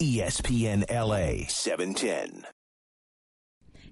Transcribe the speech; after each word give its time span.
ESPN 0.00 0.84
LA 0.90 1.46
710. 1.48 2.44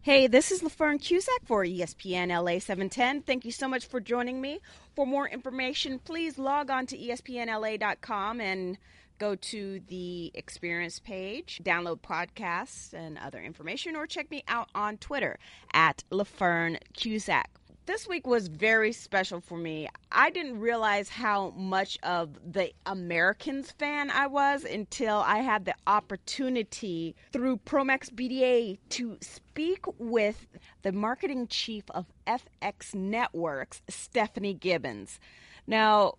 Hey, 0.03 0.27
this 0.27 0.53
is 0.53 0.61
LaFern 0.61 1.01
Cusack 1.01 1.47
for 1.47 1.65
ESPN 1.65 2.29
LA 2.29 2.59
710. 2.59 3.23
Thank 3.23 3.47
you 3.47 3.51
so 3.51 3.67
much 3.67 3.87
for 3.87 4.01
joining 4.01 4.39
me. 4.39 4.61
For 4.95 5.07
more 5.07 5.27
information, 5.27 5.99
please 5.99 6.37
log 6.37 6.69
on 6.69 6.85
to 6.89 6.99
espnla.com 6.99 8.39
and 8.39 8.77
go 9.19 9.35
to 9.35 9.81
the 9.89 10.31
experience 10.35 11.01
page, 11.01 11.63
download 11.65 12.03
podcasts 12.03 12.93
and 12.93 13.17
other 13.17 13.41
information, 13.41 13.97
or 13.97 14.07
check 14.07 14.31
me 14.31 14.45
out 14.47 14.69
on 14.75 14.99
Twitter 14.99 15.39
at 15.73 16.05
LaFern 16.11 16.77
Cusack 16.93 17.47
this 17.87 18.09
week 18.09 18.27
was 18.27 18.49
very 18.49 18.93
special 18.93 19.41
for 19.41 19.59
me. 19.59 19.89
I 20.11 20.31
didn't 20.31 20.59
realize 20.59 21.09
how 21.09 21.51
much 21.51 21.99
of 22.03 22.39
the 22.53 22.73
Americans 22.87 23.71
fan 23.73 24.11
I 24.11 24.27
was 24.27 24.65
until 24.65 25.17
I 25.19 25.39
had 25.39 25.65
the 25.65 25.75
opportunity 25.87 27.15
through 27.33 27.59
Promax 27.59 28.11
BDA 28.11 28.79
to 28.91 29.19
speak 29.21 29.85
with 29.99 30.47
the 30.83 30.93
marketing 30.93 31.47
chief 31.49 31.85
of 31.91 32.07
FX 32.27 32.95
Networks, 32.95 33.83
Stephanie 33.89 34.55
Gibbons. 34.55 35.21
Now, 35.67 36.15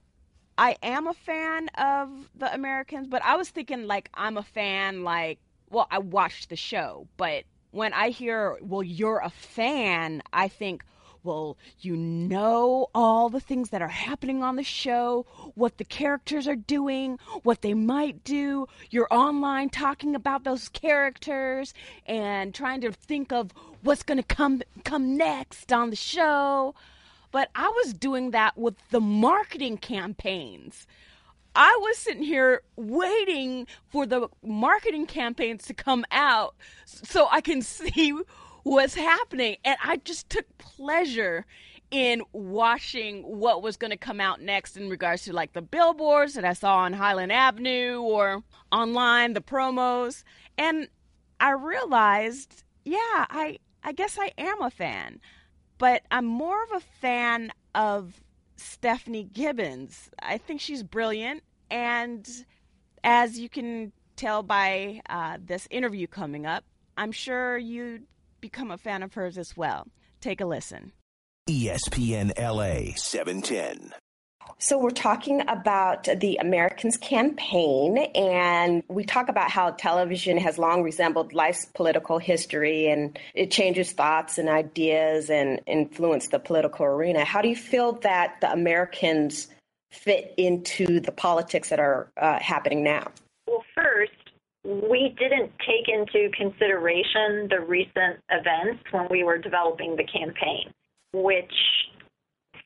I 0.58 0.78
am 0.84 1.08
a 1.08 1.14
fan 1.14 1.70
of 1.78 2.30
the 2.36 2.54
Americans, 2.54 3.08
but 3.08 3.24
I 3.24 3.36
was 3.36 3.50
thinking 3.50 3.88
like 3.88 4.10
I'm 4.14 4.38
a 4.38 4.44
fan 4.44 5.04
like 5.04 5.40
well, 5.72 5.88
I 5.90 5.98
watched 5.98 6.50
the 6.50 6.56
show, 6.56 7.08
but 7.18 7.44
when 7.72 7.92
I 7.92 8.10
hear 8.10 8.58
well 8.62 8.84
you're 8.84 9.20
a 9.20 9.30
fan, 9.30 10.22
I 10.32 10.48
think 10.48 10.86
well, 11.26 11.58
you 11.80 11.98
know 11.98 12.88
all 12.94 13.30
the 13.30 13.40
things 13.40 13.72
that 13.72 13.82
are 13.82 13.88
happening 13.88 14.44
on 14.44 14.56
the 14.56 14.64
show, 14.64 15.26
what 15.56 15.78
the 15.78 15.84
characters 15.84 16.48
are 16.48 16.56
doing, 16.56 17.18
what 17.42 17.62
they 17.62 17.74
might 17.74 18.24
do. 18.24 18.68
You're 18.92 19.12
online 19.12 19.70
talking 19.70 20.16
about 20.16 20.44
those 20.44 20.70
characters 20.70 21.74
and 22.06 22.54
trying 22.54 22.82
to 22.82 22.92
think 22.92 23.32
of 23.34 23.52
what's 23.82 24.04
going 24.04 24.20
to 24.20 24.24
come 24.24 24.62
come 24.84 25.18
next 25.18 25.74
on 25.74 25.90
the 25.90 25.96
show. 25.96 26.76
But 27.32 27.50
I 27.56 27.68
was 27.84 27.94
doing 27.94 28.32
that 28.32 28.58
with 28.58 28.76
the 28.92 29.02
marketing 29.02 29.78
campaigns. 29.78 30.86
I 31.56 31.78
was 31.82 31.98
sitting 31.98 32.24
here 32.24 32.62
waiting 32.76 33.66
for 33.88 34.06
the 34.06 34.28
marketing 34.44 35.06
campaigns 35.06 35.64
to 35.66 35.74
come 35.74 36.06
out 36.12 36.56
so 36.86 37.28
I 37.32 37.42
can 37.42 37.62
see 37.64 38.14
was 38.66 38.96
happening. 38.96 39.56
And 39.64 39.78
I 39.82 39.98
just 39.98 40.30
took 40.30 40.46
pleasure 40.58 41.46
in 41.92 42.24
watching 42.34 43.22
what 43.22 43.62
was 43.62 43.78
going 43.78 43.92
to 43.92 43.98
come 43.98 44.20
out 44.20 44.42
next 44.42 44.76
in 44.76 44.90
regards 44.90 45.24
to 45.24 45.34
like 45.34 45.54
the 45.54 45.62
billboards 45.62 46.34
that 46.34 46.44
I 46.44 46.54
saw 46.54 46.80
on 46.80 46.92
Highland 46.92 47.32
Avenue 47.32 48.02
or 48.02 48.44
online, 48.72 49.34
the 49.34 49.42
promos. 49.42 50.24
And 50.58 50.90
I 51.40 51.52
realized, 51.52 52.64
yeah, 52.84 52.98
I, 53.30 53.60
I 53.84 53.94
guess 53.94 54.18
I 54.20 54.32
am 54.38 54.62
a 54.62 54.72
fan, 54.72 55.22
but 55.78 56.02
I'm 56.10 56.26
more 56.26 56.62
of 56.64 56.72
a 56.72 56.86
fan 57.02 57.54
of 57.76 58.22
Stephanie 58.58 59.30
Gibbons. 59.32 60.10
I 60.20 60.40
think 60.40 60.60
she's 60.60 60.82
brilliant. 60.82 61.44
And 61.70 62.28
as 63.04 63.38
you 63.38 63.48
can 63.48 63.92
tell 64.16 64.42
by 64.42 65.02
uh, 65.08 65.38
this 65.46 65.68
interview 65.70 66.08
coming 66.08 66.48
up, 66.48 66.64
I'm 66.98 67.12
sure 67.12 67.58
you 67.58 68.02
become 68.42 68.72
a 68.72 68.78
fan 68.78 69.04
of 69.04 69.14
hers 69.14 69.38
as 69.38 69.56
well. 69.56 69.88
Take 70.22 70.42
a 70.42 70.46
listen. 70.46 70.92
ESPN 71.50 72.32
LA 72.40 72.96
710. 72.96 73.94
So, 74.58 74.78
we're 74.78 74.92
talking 74.92 75.42
about 75.48 76.06
the 76.06 76.38
Americans 76.38 76.98
campaign, 76.98 77.98
and 78.16 78.84
we 78.88 79.04
talk 79.04 79.28
about 79.28 79.52
how 79.52 79.72
television 79.72 80.38
has 80.38 80.58
long 80.58 80.82
resembled 80.82 81.34
life's 81.34 81.66
political 81.66 82.20
history 82.20 82.88
and 82.88 83.18
it 83.34 83.52
changes 83.52 83.92
thoughts 83.92 84.38
and 84.38 84.48
ideas 84.48 85.30
and 85.30 85.62
influence 85.66 86.30
the 86.30 86.40
political 86.40 86.86
arena. 86.86 87.26
How 87.26 87.42
do 87.42 87.50
you 87.50 87.56
feel 87.56 87.94
that 88.02 88.40
the 88.42 88.52
Americans 88.52 89.48
fit 89.92 90.34
into 90.38 91.00
the 91.00 91.12
politics 91.12 91.70
that 91.70 91.80
are 91.80 92.12
uh, 92.18 92.40
happening 92.40 92.84
now? 92.84 93.12
Well, 93.48 93.64
first, 93.76 94.14
we 94.66 95.16
didn't 95.20 95.52
take 95.60 95.88
into 95.88 96.30
consideration 96.36 97.48
the 97.50 97.60
recent 97.60 98.20
events 98.32 98.84
when 98.92 99.08
we 99.12 99.24
were 99.24 99.38
developing 99.38 99.96
the 99.96 100.06
campaign, 100.06 100.74
which 101.14 101.54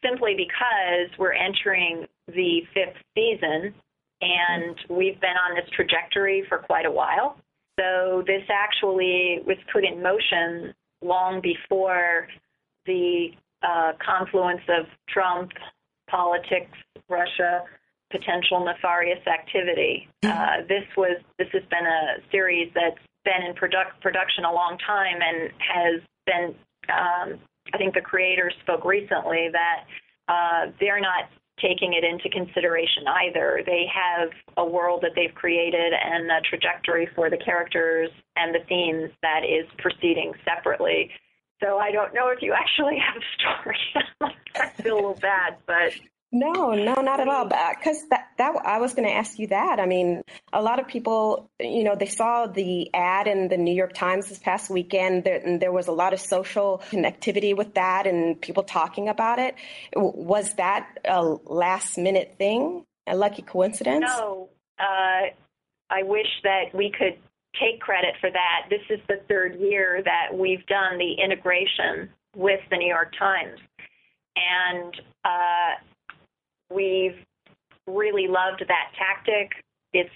simply 0.03 0.33
because 0.35 1.09
we're 1.17 1.33
entering 1.33 2.05
the 2.27 2.61
fifth 2.73 2.95
season 3.15 3.73
and 4.21 4.75
we've 4.89 5.19
been 5.19 5.35
on 5.49 5.55
this 5.55 5.69
trajectory 5.75 6.43
for 6.47 6.59
quite 6.59 6.85
a 6.85 6.91
while. 6.91 7.37
So 7.79 8.23
this 8.25 8.43
actually 8.49 9.39
was 9.45 9.57
put 9.71 9.83
in 9.83 10.01
motion 10.01 10.73
long 11.01 11.41
before 11.41 12.27
the 12.85 13.29
uh, 13.61 13.93
confluence 14.05 14.61
of 14.69 14.85
Trump, 15.09 15.51
politics, 16.09 16.77
Russia, 17.09 17.63
potential 18.11 18.63
nefarious 18.63 19.25
activity. 19.27 20.07
Mm-hmm. 20.23 20.37
Uh, 20.37 20.67
this 20.67 20.85
was 20.97 21.21
this 21.37 21.47
has 21.53 21.63
been 21.69 21.85
a 21.85 22.21
series 22.31 22.71
that's 22.73 22.99
been 23.25 23.47
in 23.47 23.53
product, 23.55 24.01
production 24.01 24.45
a 24.45 24.53
long 24.53 24.77
time 24.85 25.19
and 25.21 25.51
has 25.59 26.01
been. 26.25 26.55
Um, 26.89 27.39
I 27.71 27.77
think 27.77 27.93
the 27.93 28.01
creators 28.01 28.53
spoke 28.63 28.83
recently 28.83 29.49
that 29.51 29.85
uh, 30.27 30.71
they're 30.79 30.99
not 30.99 31.29
taking 31.61 31.93
it 31.93 32.03
into 32.03 32.29
consideration 32.29 33.03
either. 33.07 33.61
They 33.65 33.85
have 33.93 34.29
a 34.57 34.65
world 34.65 35.01
that 35.03 35.11
they've 35.15 35.33
created 35.35 35.93
and 35.93 36.31
a 36.31 36.41
trajectory 36.41 37.07
for 37.15 37.29
the 37.29 37.37
characters 37.37 38.09
and 38.35 38.55
the 38.55 38.63
themes 38.67 39.11
that 39.21 39.41
is 39.43 39.67
proceeding 39.77 40.33
separately. 40.45 41.11
So 41.61 41.77
I 41.77 41.91
don't 41.91 42.13
know 42.13 42.29
if 42.29 42.41
you 42.41 42.53
actually 42.53 42.97
have 42.97 43.21
a 43.21 43.25
story. 43.35 44.33
I 44.55 44.69
feel 44.81 44.95
a 44.95 44.95
little 44.95 45.19
bad, 45.21 45.57
but 45.67 45.93
no, 46.31 46.71
no, 46.73 46.95
not 47.01 47.19
at 47.19 47.27
all. 47.27 47.45
Because 47.45 48.07
that, 48.09 48.29
that 48.37 48.55
I 48.63 48.79
was 48.79 48.93
going 48.93 49.07
to 49.07 49.13
ask 49.13 49.39
you 49.39 49.47
that. 49.47 49.79
I 49.79 49.85
mean, 49.85 50.21
a 50.53 50.61
lot 50.61 50.79
of 50.79 50.87
people, 50.87 51.49
you 51.59 51.83
know, 51.83 51.95
they 51.95 52.05
saw 52.05 52.45
the 52.45 52.89
ad 52.93 53.27
in 53.27 53.47
the 53.47 53.57
New 53.57 53.73
York 53.73 53.93
Times 53.93 54.29
this 54.29 54.37
past 54.37 54.69
weekend, 54.69 55.23
there, 55.23 55.37
and 55.37 55.59
there 55.59 55.71
was 55.71 55.87
a 55.87 55.91
lot 55.91 56.13
of 56.13 56.19
social 56.19 56.83
connectivity 56.91 57.55
with 57.55 57.73
that, 57.73 58.05
and 58.05 58.39
people 58.39 58.63
talking 58.63 59.09
about 59.09 59.39
it. 59.39 59.55
Was 59.95 60.53
that 60.55 60.99
a 61.05 61.23
last 61.23 61.97
minute 61.97 62.35
thing? 62.37 62.85
A 63.07 63.15
lucky 63.15 63.41
coincidence? 63.41 64.05
No. 64.07 64.49
Uh, 64.77 65.33
I 65.89 66.03
wish 66.03 66.27
that 66.43 66.65
we 66.73 66.91
could 66.91 67.17
take 67.59 67.81
credit 67.81 68.13
for 68.21 68.29
that. 68.29 68.67
This 68.69 68.81
is 68.91 68.99
the 69.07 69.21
third 69.27 69.59
year 69.59 70.03
that 70.05 70.37
we've 70.37 70.65
done 70.67 70.99
the 70.99 71.13
integration 71.23 72.09
with 72.35 72.59
the 72.69 72.77
New 72.77 72.87
York 72.87 73.13
Times. 73.17 73.59
And 74.35 74.93
uh, 75.25 75.81
We've 76.73 77.15
really 77.87 78.27
loved 78.27 78.63
that 78.67 78.91
tactic. 78.97 79.51
It's 79.93 80.09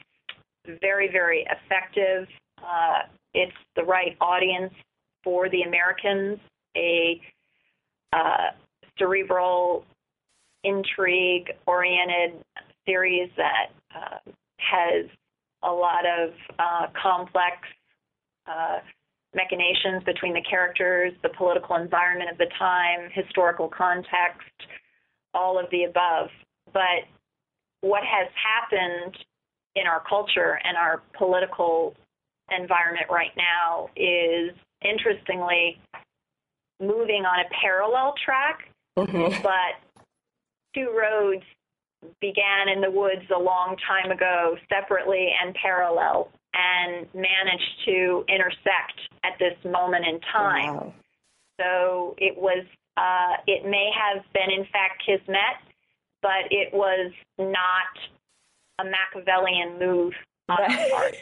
very, 0.81 1.09
very 1.12 1.46
effective. 1.50 2.28
Uh, 2.59 3.08
it's 3.34 3.56
the 3.75 3.84
right 3.84 4.16
audience 4.22 4.74
for 5.24 5.50
the 5.50 5.64
Americans. 5.64 6.40
A 6.75 7.22
uh, 8.14 8.52
cerebral, 8.97 9.86
intrigue 10.64 11.52
oriented 11.66 12.41
series 12.85 13.30
that 13.38 13.68
uh, 13.96 14.31
has 14.58 15.06
a 15.64 15.72
lot 15.72 16.06
of 16.06 16.31
uh, 16.59 16.88
complex 17.02 17.58
uh, 18.47 18.80
machinations 19.35 20.03
between 20.03 20.34
the 20.34 20.44
characters, 20.50 21.14
the 21.24 21.30
political 21.38 21.75
environment 21.75 22.30
of 22.31 22.38
the 22.38 22.47
time, 22.59 23.09
historical 23.14 23.68
context, 23.68 24.41
all 25.34 25.59
of 25.59 25.66
the 25.72 25.85
above. 25.85 26.30
But 26.73 27.07
what 27.81 28.03
has 28.03 28.28
happened 28.34 29.16
in 29.75 29.88
our 29.88 30.03
culture 30.07 30.59
and 30.63 30.78
our 30.78 31.01
political 31.17 31.96
environment 32.52 33.08
right 33.09 33.31
now 33.37 33.90
is 33.96 34.52
interestingly 34.84 35.79
moving 36.81 37.25
on 37.25 37.40
a 37.40 37.49
parallel 37.61 38.14
track, 38.23 38.70
mm-hmm. 38.97 39.41
but 39.41 39.79
two 40.75 40.93
roads 40.97 41.43
began 42.20 42.67
in 42.73 42.81
the 42.81 42.91
woods 42.91 43.23
a 43.34 43.40
long 43.40 43.78
time 43.87 44.11
ago 44.11 44.58
separately 44.69 45.29
and 45.41 45.55
parallel 45.55 46.29
and 46.53 47.08
managed 47.14 47.85
to 47.85 48.23
intersect 48.28 48.99
at 49.23 49.34
this 49.40 49.58
moment 49.72 50.05
in 50.05 50.19
time. 50.31 50.76
Wow. 50.76 50.93
So 51.59 52.16
it 52.17 52.37
was 52.37 52.66
uh, 52.97 53.41
it 53.47 53.66
may 53.66 53.90
have 53.96 54.23
been 54.34 54.52
in 54.52 54.66
fact 54.72 55.02
kismet 55.05 55.72
but 56.23 56.49
it 56.49 56.73
was 56.73 57.11
not 57.37 57.93
a 58.79 58.85
Machiavellian 58.85 59.78
move 59.78 60.14
I 60.49 61.14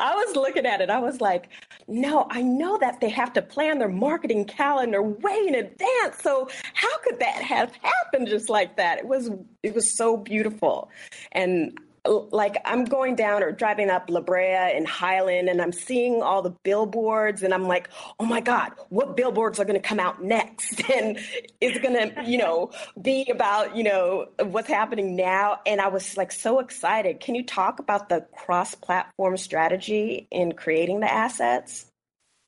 was 0.00 0.34
looking 0.34 0.66
at 0.66 0.80
it. 0.80 0.90
I 0.90 0.98
was 0.98 1.20
like, 1.20 1.48
no, 1.86 2.26
I 2.30 2.42
know 2.42 2.76
that 2.78 3.00
they 3.00 3.08
have 3.10 3.32
to 3.34 3.42
plan 3.42 3.78
their 3.78 3.88
marketing 3.88 4.44
calendar 4.44 5.02
way 5.02 5.44
in 5.46 5.54
advance. 5.54 6.20
So 6.20 6.48
how 6.74 6.98
could 6.98 7.20
that 7.20 7.42
have 7.42 7.72
happened 7.76 8.26
just 8.28 8.50
like 8.50 8.76
that? 8.76 8.98
It 8.98 9.06
was 9.06 9.30
it 9.62 9.72
was 9.72 9.96
so 9.96 10.16
beautiful. 10.16 10.90
And 11.30 11.78
like 12.06 12.56
I'm 12.64 12.84
going 12.84 13.16
down 13.16 13.42
or 13.42 13.50
driving 13.50 13.88
up 13.88 14.10
La 14.10 14.20
Brea 14.20 14.76
and 14.76 14.86
Highland 14.86 15.48
and 15.48 15.62
I'm 15.62 15.72
seeing 15.72 16.22
all 16.22 16.42
the 16.42 16.54
billboards 16.62 17.42
and 17.42 17.54
I'm 17.54 17.66
like, 17.66 17.88
oh 18.20 18.26
my 18.26 18.40
God, 18.40 18.72
what 18.90 19.16
billboards 19.16 19.58
are 19.58 19.64
going 19.64 19.80
to 19.80 19.86
come 19.86 20.00
out 20.00 20.22
next? 20.22 20.82
And 20.94 21.18
it's 21.60 21.78
going 21.78 21.94
to, 21.94 22.22
you 22.24 22.38
know, 22.38 22.70
be 23.00 23.28
about, 23.30 23.74
you 23.74 23.82
know, 23.82 24.28
what's 24.38 24.68
happening 24.68 25.16
now. 25.16 25.60
And 25.66 25.80
I 25.80 25.88
was 25.88 26.16
like 26.16 26.30
so 26.30 26.60
excited. 26.60 27.20
Can 27.20 27.34
you 27.34 27.42
talk 27.42 27.80
about 27.80 28.08
the 28.08 28.24
cross 28.36 28.74
platform 28.74 29.36
strategy 29.36 30.28
in 30.30 30.52
creating 30.52 31.00
the 31.00 31.10
assets? 31.10 31.86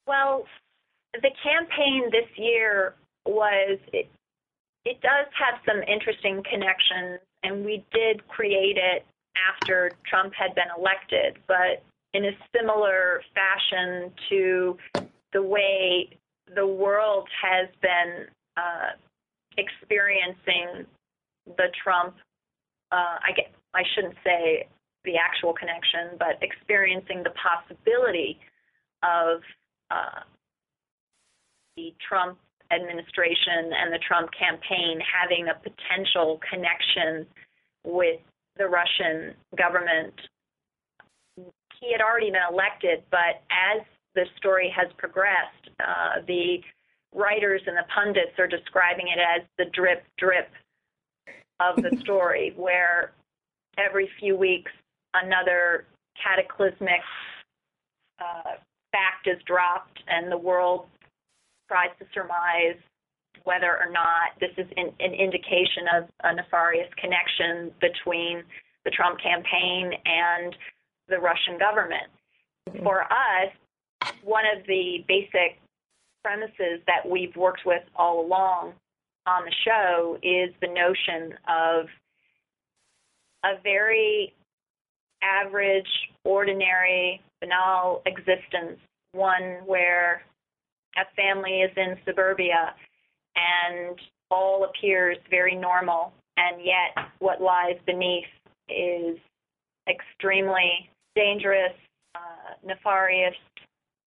Well, 0.07 0.45
the 1.15 1.31
campaign 1.43 2.11
this 2.13 2.29
year 2.37 2.95
was, 3.25 3.79
it, 3.93 4.09
it 4.85 5.01
does 5.01 5.27
have 5.35 5.61
some 5.67 5.83
interesting 5.83 6.45
connections 6.49 7.21
and 7.43 7.65
we 7.65 7.85
did 7.93 8.27
create 8.29 8.77
it 8.77 9.05
after 9.49 9.93
Trump 10.09 10.33
had 10.35 10.55
been 10.55 10.69
elected, 10.77 11.39
but 11.47 11.83
in 12.15 12.25
a 12.25 12.33
similar 12.57 13.23
fashion 13.35 14.13
to 14.29 14.77
the 15.33 15.43
way 15.43 16.09
the 16.55 16.67
world 16.67 17.29
has 17.43 17.69
been 17.83 18.27
uh, 18.57 18.97
experiencing 19.59 20.87
the 21.47 21.69
Trump. 21.83 22.15
Uh, 22.93 23.19
I 23.23 23.33
get, 23.37 23.53
I 23.75 23.83
shouldn't 23.95 24.15
say 24.25 24.69
the 25.05 25.15
actual 25.17 25.53
connection, 25.53 26.17
but 26.19 26.39
experiencing 26.43 27.23
the 27.23 27.33
possibility 27.37 28.39
of 29.03 29.41
uh, 29.91 30.21
the 31.77 31.95
Trump 32.07 32.39
administration 32.73 33.71
and 33.73 33.93
the 33.93 33.99
Trump 34.07 34.31
campaign 34.33 34.99
having 35.01 35.49
a 35.49 35.55
potential 35.55 36.41
connection 36.49 37.27
with 37.85 38.21
the 38.59 38.67
Russian 38.67 39.35
government. 39.57 40.15
He 41.81 41.93
had 41.93 42.01
already 42.01 42.31
been 42.31 42.41
elected, 42.51 43.03
but 43.11 43.43
as 43.51 43.85
the 44.15 44.25
story 44.37 44.73
has 44.75 44.89
progressed, 44.97 45.69
uh, 45.81 46.23
the 46.27 46.59
writers 47.15 47.61
and 47.67 47.77
the 47.77 47.85
pundits 47.95 48.39
are 48.39 48.47
describing 48.47 49.09
it 49.09 49.19
as 49.19 49.47
the 49.59 49.67
drip 49.73 50.05
drip 50.19 50.49
of 51.61 51.77
the 51.77 51.97
story, 52.01 52.55
where 52.57 53.13
every 53.79 54.09
few 54.19 54.37
weeks 54.37 54.73
another 55.15 55.85
cataclysmic 56.23 57.01
uh, 58.21 58.57
fact 58.93 59.27
is 59.27 59.41
dropped, 59.47 60.01
and 60.09 60.33
the 60.33 60.39
world 60.39 60.87
tries 61.69 61.91
to 61.99 62.07
surmise 62.15 62.77
whether 63.45 63.71
or 63.71 63.91
not 63.91 64.39
this 64.41 64.51
is 64.57 64.71
in, 64.77 64.93
an 65.01 65.15
indication 65.15 65.85
of 65.97 66.09
a 66.25 66.35
nefarious 66.35 66.89
connection 67.01 67.73
between 67.81 68.43
the 68.85 68.91
Trump 68.91 69.19
campaign 69.21 69.93
and 70.05 70.55
the 71.09 71.19
Russian 71.19 71.59
government. 71.59 72.09
Mm-hmm. 72.69 72.83
For 72.83 73.03
us, 73.03 73.53
one 74.23 74.45
of 74.57 74.67
the 74.67 75.05
basic 75.09 75.59
premises 76.25 76.81
that 76.87 77.09
we've 77.09 77.35
worked 77.37 77.63
with 77.65 77.83
all 77.97 78.25
along 78.25 78.73
on 79.27 79.45
the 79.45 79.55
show 79.65 80.19
is 80.23 80.55
the 80.61 80.69
notion 80.69 81.37
of 81.49 81.87
a 83.45 83.61
very 83.63 84.35
average, 85.23 85.87
ordinary, 86.25 87.21
banal 87.41 88.03
existence, 88.07 88.79
one 89.13 89.59
where 89.67 90.23
a 90.97 91.05
family 91.15 91.61
is 91.61 91.71
in 91.77 91.97
suburbia 92.07 92.75
and 93.37 93.99
all 94.31 94.65
appears 94.65 95.17
very 95.31 95.55
normal, 95.55 96.13
and 96.37 96.63
yet 96.65 97.07
what 97.19 97.41
lies 97.41 97.77
beneath 97.87 98.25
is 98.69 99.17
extremely 99.89 100.91
dangerous, 101.15 101.73
uh, 102.15 102.55
nefarious. 102.65 103.35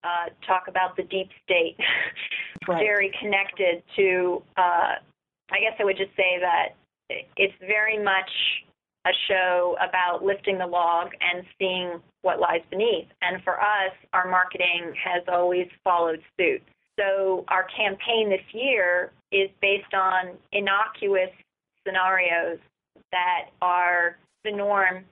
Uh, 0.01 0.29
talk 0.47 0.69
about 0.69 0.95
the 0.95 1.03
deep 1.03 1.27
state, 1.43 1.75
right. 2.69 2.79
very 2.79 3.11
connected 3.19 3.83
to. 3.97 4.41
Uh, 4.55 4.95
I 5.51 5.59
guess 5.59 5.73
I 5.79 5.83
would 5.83 5.97
just 5.97 6.15
say 6.15 6.39
that 6.39 6.69
it's 7.35 7.53
very 7.59 8.01
much 8.01 8.29
a 9.05 9.11
show 9.27 9.75
about 9.81 10.23
lifting 10.23 10.57
the 10.57 10.67
log 10.67 11.09
and 11.21 11.45
seeing 11.57 11.99
what 12.21 12.39
lies 12.39 12.61
beneath. 12.69 13.07
And 13.21 13.41
for 13.43 13.59
us, 13.59 13.93
our 14.13 14.29
marketing 14.29 14.93
has 15.03 15.23
always 15.27 15.67
followed 15.83 16.21
suit. 16.37 16.61
So 17.00 17.46
our 17.48 17.66
campaign 17.75 18.30
this 18.30 18.46
year 18.51 19.12
is 19.31 19.50
based 19.62 19.94
on 19.94 20.38
innocuous 20.51 21.31
scenarios 21.86 22.60
that 23.12 23.50
are 23.62 24.18
the 24.44 24.51
norm 24.51 25.06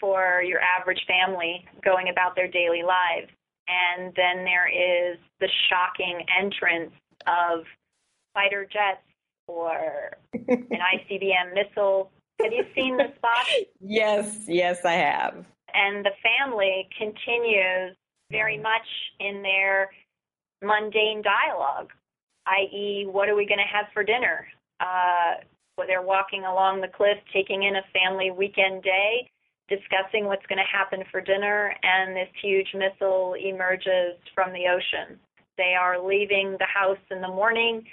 for 0.00 0.42
your 0.46 0.60
average 0.60 1.00
family 1.08 1.64
going 1.84 2.08
about 2.08 2.36
their 2.36 2.46
daily 2.46 2.82
lives. 2.82 3.30
And 3.66 4.12
then 4.14 4.44
there 4.44 4.68
is 4.68 5.18
the 5.40 5.48
shocking 5.68 6.24
entrance 6.38 6.92
of 7.26 7.64
fighter 8.32 8.66
jets 8.70 9.02
or 9.48 10.16
an 10.34 10.68
ICBM 11.10 11.54
missile. 11.54 12.10
Have 12.42 12.52
you 12.52 12.64
seen 12.74 12.96
the 12.96 13.12
spot? 13.16 13.46
Yes, 13.80 14.44
yes, 14.46 14.84
I 14.84 14.92
have. 14.92 15.46
And 15.72 16.04
the 16.04 16.10
family 16.22 16.88
continues 16.98 17.96
very 18.30 18.58
much 18.58 18.86
in 19.20 19.42
their 19.42 19.90
mundane 20.62 21.22
dialogue, 21.22 21.90
i.e., 22.46 23.06
what 23.10 23.28
are 23.28 23.36
we 23.36 23.46
going 23.46 23.58
to 23.58 23.76
have 23.76 23.86
for 23.92 24.04
dinner? 24.04 24.46
Uh, 24.80 25.42
they're 25.86 26.02
walking 26.02 26.44
along 26.44 26.80
the 26.80 26.88
cliff, 26.88 27.18
taking 27.32 27.64
in 27.64 27.76
a 27.76 27.82
family 27.92 28.30
weekend 28.30 28.82
day, 28.82 29.30
discussing 29.68 30.26
what's 30.26 30.46
going 30.46 30.58
to 30.58 30.76
happen 30.76 31.02
for 31.10 31.20
dinner, 31.20 31.74
and 31.82 32.14
this 32.14 32.28
huge 32.42 32.68
missile 32.74 33.34
emerges 33.34 34.16
from 34.34 34.52
the 34.52 34.66
ocean. 34.68 35.18
They 35.56 35.74
are 35.78 36.04
leaving 36.04 36.56
the 36.58 36.66
house 36.66 36.98
in 37.10 37.20
the 37.20 37.28
morning 37.28 37.84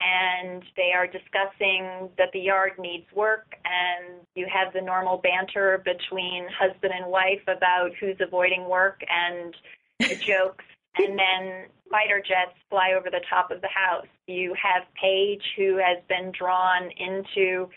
and 0.00 0.62
they 0.76 0.92
are 0.94 1.06
discussing 1.06 2.10
that 2.18 2.30
the 2.32 2.40
yard 2.40 2.72
needs 2.78 3.06
work 3.14 3.56
and 3.64 4.20
you 4.34 4.46
have 4.52 4.72
the 4.74 4.80
normal 4.80 5.16
banter 5.18 5.82
between 5.84 6.46
husband 6.58 6.92
and 6.94 7.10
wife 7.10 7.42
about 7.44 7.90
who's 7.98 8.16
avoiding 8.20 8.68
work 8.68 9.00
and 9.08 9.54
the 10.00 10.16
jokes 10.16 10.64
and 10.98 11.18
then 11.18 11.64
fighter 11.90 12.20
jets 12.20 12.56
fly 12.68 12.92
over 12.98 13.10
the 13.10 13.24
top 13.28 13.50
of 13.50 13.60
the 13.60 13.68
house. 13.68 14.06
You 14.26 14.54
have 14.60 14.82
Paige, 15.00 15.42
who 15.56 15.76
has 15.76 16.02
been 16.08 16.32
drawn 16.38 16.90
into 16.98 17.68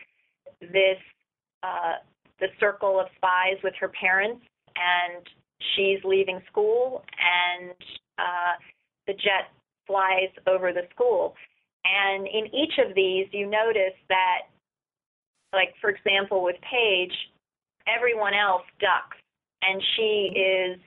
this 0.61 0.97
uh, 1.63 2.00
the 2.39 2.47
circle 2.59 3.00
of 3.00 3.07
spies 3.17 3.57
with 3.63 3.73
her 3.79 3.89
parents, 3.89 4.41
and 4.75 5.25
she's 5.75 6.00
leaving 6.06 6.41
school, 6.50 7.03
and 7.19 7.75
uh, 8.18 8.54
the 9.07 9.13
jet 9.13 9.51
flies 9.85 10.30
over 10.47 10.71
the 10.71 10.83
school. 10.94 11.35
And 11.83 12.28
in 12.28 12.45
each 12.54 12.73
of 12.85 12.95
these, 12.95 13.28
you 13.31 13.49
notice 13.49 13.97
that, 14.07 14.47
like 15.54 15.73
for 15.81 15.89
example, 15.89 16.44
with 16.44 16.56
Paige, 16.61 17.13
everyone 17.87 18.33
else 18.33 18.63
ducks, 18.80 19.18
and 19.61 19.81
she 19.95 20.31
is 20.39 20.80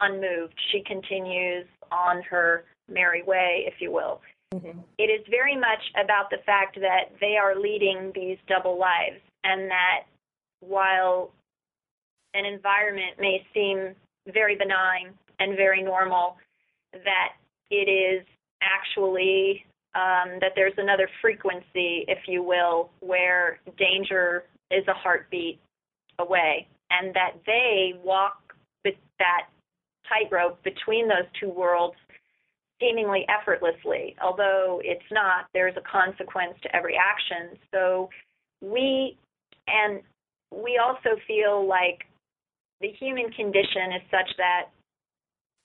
unmoved. 0.00 0.54
She 0.72 0.82
continues 0.84 1.66
on 1.92 2.22
her 2.22 2.64
merry 2.88 3.22
way, 3.22 3.64
if 3.66 3.74
you 3.80 3.92
will. 3.92 4.20
Mm-hmm. 4.54 4.80
It 4.98 5.04
is 5.04 5.24
very 5.30 5.56
much 5.56 5.80
about 6.02 6.30
the 6.30 6.38
fact 6.44 6.78
that 6.80 7.12
they 7.20 7.36
are 7.36 7.58
leading 7.58 8.12
these 8.14 8.36
double 8.48 8.78
lives, 8.78 9.20
and 9.44 9.70
that 9.70 10.04
while 10.60 11.30
an 12.34 12.44
environment 12.44 13.16
may 13.18 13.44
seem 13.54 13.94
very 14.32 14.56
benign 14.56 15.14
and 15.38 15.56
very 15.56 15.82
normal, 15.82 16.36
that 16.92 17.32
it 17.70 17.88
is 17.88 18.26
actually 18.62 19.64
um, 19.94 20.38
that 20.40 20.52
there's 20.54 20.74
another 20.76 21.08
frequency, 21.20 22.04
if 22.08 22.18
you 22.26 22.42
will, 22.42 22.90
where 23.00 23.58
danger 23.78 24.44
is 24.70 24.86
a 24.88 24.94
heartbeat 24.94 25.58
away, 26.18 26.66
and 26.90 27.14
that 27.14 27.32
they 27.46 27.94
walk 28.02 28.54
with 28.84 28.94
that 29.18 29.48
tightrope 30.08 30.62
between 30.62 31.08
those 31.08 31.28
two 31.38 31.50
worlds 31.50 31.96
seemingly 32.80 33.24
effortlessly. 33.28 34.16
Although 34.22 34.80
it's 34.84 35.04
not, 35.10 35.46
there's 35.54 35.76
a 35.76 35.82
consequence 35.90 36.54
to 36.62 36.76
every 36.76 36.96
action. 36.96 37.58
So 37.70 38.10
we 38.60 39.16
and 39.66 40.02
we 40.50 40.80
also 40.82 41.16
feel 41.26 41.66
like 41.66 42.04
the 42.80 42.88
human 42.98 43.30
condition 43.32 43.94
is 43.96 44.02
such 44.10 44.28
that 44.38 44.70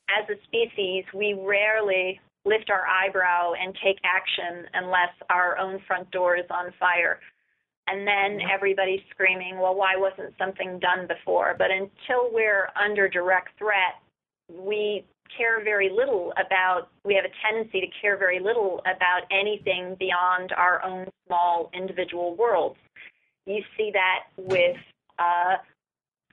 as 0.09 0.29
a 0.29 0.41
species, 0.45 1.03
we 1.13 1.33
rarely 1.33 2.19
lift 2.45 2.69
our 2.69 2.85
eyebrow 2.87 3.51
and 3.59 3.75
take 3.83 3.97
action 4.05 4.65
unless 4.73 5.11
our 5.29 5.57
own 5.57 5.79
front 5.85 6.09
door 6.11 6.37
is 6.37 6.45
on 6.49 6.71
fire. 6.79 7.19
And 7.87 8.07
then 8.07 8.39
everybody's 8.53 9.01
screaming, 9.09 9.59
well, 9.59 9.75
why 9.75 9.95
wasn't 9.95 10.33
something 10.37 10.79
done 10.79 11.07
before? 11.07 11.55
But 11.57 11.71
until 11.71 12.31
we're 12.31 12.69
under 12.81 13.09
direct 13.09 13.49
threat, 13.57 13.99
we 14.49 15.05
care 15.35 15.63
very 15.63 15.89
little 15.89 16.33
about, 16.37 16.89
we 17.03 17.13
have 17.15 17.25
a 17.25 17.33
tendency 17.45 17.81
to 17.81 17.87
care 18.01 18.17
very 18.17 18.39
little 18.39 18.79
about 18.81 19.23
anything 19.31 19.95
beyond 19.99 20.53
our 20.53 20.83
own 20.83 21.07
small 21.27 21.69
individual 21.73 22.35
worlds. 22.35 22.77
You 23.45 23.61
see 23.77 23.91
that 23.93 24.25
with, 24.37 24.77
uh, 25.19 25.55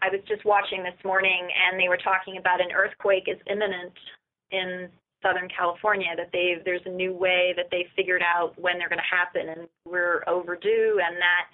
I 0.02 0.08
was 0.10 0.20
just 0.28 0.44
watching 0.44 0.82
this 0.82 0.98
morning, 1.04 1.48
and 1.48 1.80
they 1.80 1.88
were 1.88 1.96
talking 1.96 2.36
about 2.36 2.60
an 2.60 2.72
earthquake 2.74 3.24
is 3.26 3.38
imminent 3.50 3.92
in 4.50 4.88
Southern 5.22 5.48
California. 5.48 6.08
That 6.16 6.28
they 6.32 6.56
there's 6.64 6.84
a 6.84 6.90
new 6.90 7.14
way 7.14 7.54
that 7.56 7.66
they 7.70 7.86
figured 7.96 8.22
out 8.22 8.52
when 8.60 8.78
they're 8.78 8.90
going 8.90 9.00
to 9.00 9.16
happen, 9.16 9.48
and 9.48 9.68
we're 9.86 10.22
overdue, 10.26 11.00
and 11.02 11.16
that 11.16 11.46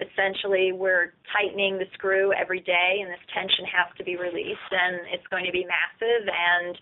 essentially 0.00 0.72
we're 0.72 1.14
tightening 1.32 1.78
the 1.78 1.86
screw 1.94 2.32
every 2.32 2.60
day, 2.60 3.00
and 3.02 3.10
this 3.10 3.22
tension 3.34 3.64
has 3.66 3.90
to 3.98 4.04
be 4.04 4.16
released, 4.16 4.70
and 4.70 5.00
it's 5.12 5.26
going 5.28 5.44
to 5.44 5.52
be 5.52 5.66
massive, 5.66 6.28
and 6.28 6.78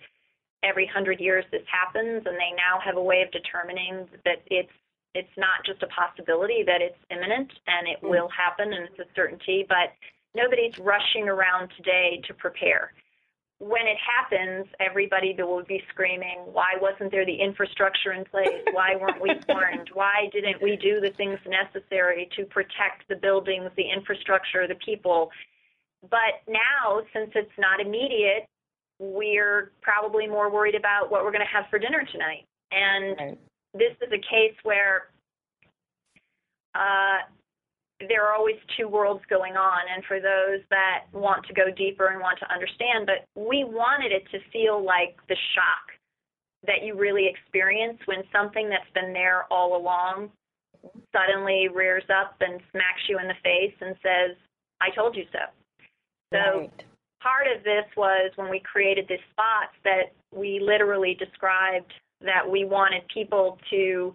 every 0.62 0.86
hundred 0.86 1.20
years 1.20 1.44
this 1.50 1.64
happens, 1.70 2.24
and 2.26 2.36
they 2.36 2.52
now 2.56 2.80
have 2.84 2.96
a 2.96 3.02
way 3.02 3.22
of 3.22 3.30
determining 3.32 4.08
that 4.24 4.42
it's 4.46 4.72
it's 5.16 5.32
not 5.38 5.64
just 5.64 5.82
a 5.82 5.88
possibility 5.88 6.62
that 6.66 6.82
it's 6.82 6.98
imminent 7.10 7.50
and 7.66 7.88
it 7.88 7.96
mm. 8.04 8.10
will 8.10 8.28
happen 8.28 8.72
and 8.74 8.84
it's 8.84 8.98
a 9.00 9.08
certainty, 9.16 9.64
but 9.66 9.96
nobody's 10.34 10.78
rushing 10.78 11.26
around 11.26 11.72
today 11.76 12.20
to 12.28 12.34
prepare. 12.34 12.92
When 13.58 13.86
it 13.86 13.96
happens, 13.96 14.66
everybody 14.80 15.34
will 15.38 15.64
be 15.64 15.82
screaming, 15.88 16.40
why 16.52 16.74
wasn't 16.78 17.10
there 17.10 17.24
the 17.24 17.34
infrastructure 17.34 18.12
in 18.12 18.24
place? 18.26 18.60
Why 18.72 18.96
weren't 19.00 19.20
we 19.20 19.30
warned? 19.48 19.90
Why 19.94 20.28
didn't 20.30 20.60
we 20.62 20.76
do 20.76 21.00
the 21.00 21.10
things 21.16 21.38
necessary 21.46 22.28
to 22.36 22.44
protect 22.44 23.08
the 23.08 23.16
buildings, 23.16 23.70
the 23.76 23.90
infrastructure, 23.90 24.68
the 24.68 24.74
people? 24.84 25.30
But 26.02 26.44
now, 26.46 27.00
since 27.14 27.30
it's 27.34 27.56
not 27.58 27.80
immediate, 27.80 28.46
we're 28.98 29.72
probably 29.80 30.26
more 30.26 30.50
worried 30.50 30.74
about 30.74 31.10
what 31.10 31.24
we're 31.24 31.32
going 31.32 31.44
to 31.44 31.52
have 31.52 31.64
for 31.70 31.78
dinner 31.78 32.04
tonight. 32.12 32.44
And 32.72 33.16
right. 33.18 33.38
this 33.72 33.92
is 34.02 34.12
a 34.12 34.18
case 34.18 34.56
where 34.64 35.08
uh, 36.74 37.24
there 38.00 38.26
are 38.26 38.34
always 38.34 38.56
two 38.76 38.88
worlds 38.88 39.22
going 39.30 39.56
on, 39.56 39.80
and 39.94 40.04
for 40.04 40.20
those 40.20 40.60
that 40.70 41.04
want 41.12 41.46
to 41.46 41.54
go 41.54 41.70
deeper 41.70 42.08
and 42.08 42.20
want 42.20 42.38
to 42.40 42.52
understand, 42.52 43.06
but 43.06 43.24
we 43.40 43.64
wanted 43.64 44.12
it 44.12 44.24
to 44.32 44.38
feel 44.52 44.84
like 44.84 45.16
the 45.28 45.36
shock 45.54 45.96
that 46.66 46.84
you 46.84 46.96
really 46.98 47.26
experience 47.26 47.98
when 48.06 48.22
something 48.32 48.68
that's 48.68 48.90
been 48.92 49.12
there 49.12 49.44
all 49.50 49.76
along 49.76 50.30
suddenly 51.14 51.68
rears 51.72 52.04
up 52.10 52.36
and 52.40 52.60
smacks 52.70 53.02
you 53.08 53.18
in 53.18 53.28
the 53.28 53.40
face 53.42 53.74
and 53.80 53.94
says, 54.02 54.36
I 54.80 54.94
told 54.94 55.16
you 55.16 55.24
so. 55.32 55.38
So 56.32 56.60
right. 56.60 56.82
part 57.22 57.46
of 57.46 57.64
this 57.64 57.84
was 57.96 58.32
when 58.36 58.50
we 58.50 58.60
created 58.60 59.06
this 59.08 59.20
spots 59.30 59.74
that 59.84 60.12
we 60.34 60.60
literally 60.60 61.14
described 61.14 61.92
that 62.20 62.48
we 62.48 62.64
wanted 62.64 63.02
people 63.12 63.58
to 63.70 64.14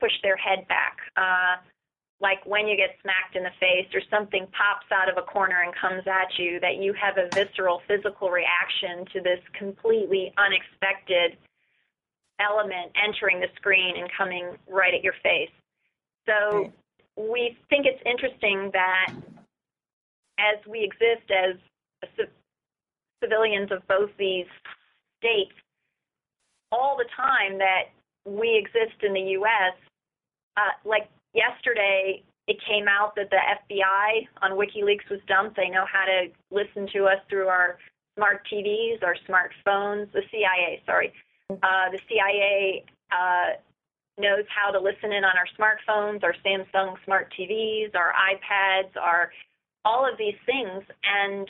push 0.00 0.12
their 0.22 0.36
head 0.36 0.66
back. 0.68 0.96
Uh, 1.16 1.60
like 2.20 2.44
when 2.44 2.68
you 2.68 2.76
get 2.76 2.96
smacked 3.00 3.34
in 3.34 3.42
the 3.42 3.56
face 3.58 3.88
or 3.94 4.00
something 4.10 4.46
pops 4.52 4.86
out 4.92 5.08
of 5.08 5.16
a 5.16 5.26
corner 5.26 5.62
and 5.64 5.72
comes 5.74 6.04
at 6.06 6.28
you, 6.38 6.60
that 6.60 6.76
you 6.76 6.92
have 6.92 7.16
a 7.16 7.32
visceral 7.32 7.80
physical 7.88 8.30
reaction 8.30 9.06
to 9.12 9.20
this 9.20 9.40
completely 9.56 10.32
unexpected 10.36 11.38
element 12.40 12.92
entering 12.96 13.40
the 13.40 13.48
screen 13.56 13.96
and 13.96 14.08
coming 14.16 14.56
right 14.68 14.92
at 14.94 15.02
your 15.02 15.14
face. 15.22 15.52
So 16.28 16.70
we 17.16 17.56
think 17.68 17.86
it's 17.86 18.02
interesting 18.04 18.70
that 18.72 19.12
as 20.38 20.58
we 20.68 20.84
exist 20.84 21.30
as 21.30 21.56
civilians 23.22 23.70
of 23.72 23.86
both 23.88 24.10
these 24.18 24.46
states, 25.18 25.52
all 26.72 26.96
the 26.96 27.08
time 27.16 27.58
that 27.58 27.92
we 28.24 28.56
exist 28.56 29.02
in 29.02 29.12
the 29.12 29.36
U.S., 29.40 29.74
uh, 30.56 30.88
like 30.88 31.08
yesterday 31.34 32.22
it 32.46 32.56
came 32.66 32.88
out 32.88 33.14
that 33.16 33.30
the 33.30 33.36
FBI 33.36 34.26
on 34.42 34.52
WikiLeaks 34.52 35.08
was 35.10 35.20
dumped. 35.28 35.56
They 35.56 35.68
know 35.68 35.84
how 35.90 36.04
to 36.04 36.28
listen 36.50 36.88
to 36.94 37.04
us 37.04 37.18
through 37.28 37.46
our 37.46 37.78
smart 38.16 38.46
TVs, 38.52 39.02
our 39.02 39.16
smartphones. 39.28 40.10
The 40.12 40.22
CIA, 40.30 40.82
sorry, 40.84 41.12
uh, 41.50 41.90
the 41.92 42.00
CIA 42.08 42.84
uh, 43.12 43.56
knows 44.18 44.44
how 44.48 44.70
to 44.72 44.80
listen 44.80 45.12
in 45.12 45.24
on 45.24 45.34
our 45.36 45.46
smartphones, 45.58 46.24
our 46.24 46.34
Samsung 46.44 46.96
smart 47.04 47.32
TVs, 47.38 47.94
our 47.94 48.12
iPads, 48.12 48.96
our 49.00 49.30
all 49.84 50.10
of 50.10 50.18
these 50.18 50.34
things, 50.44 50.82
and 51.04 51.48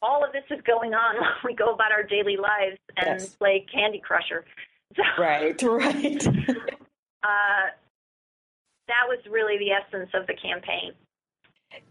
all 0.00 0.24
of 0.24 0.32
this 0.32 0.44
is 0.50 0.60
going 0.66 0.94
on 0.94 1.16
while 1.20 1.32
we 1.44 1.54
go 1.54 1.72
about 1.74 1.92
our 1.92 2.02
daily 2.02 2.36
lives 2.36 2.78
and 2.96 3.20
yes. 3.20 3.34
play 3.36 3.66
Candy 3.72 4.00
Crusher. 4.00 4.44
So, 4.94 5.22
right, 5.22 5.62
right. 5.62 6.26
uh, 7.22 7.66
that 8.88 9.04
was 9.08 9.18
really 9.30 9.58
the 9.58 9.70
essence 9.70 10.10
of 10.14 10.26
the 10.26 10.34
campaign. 10.34 10.92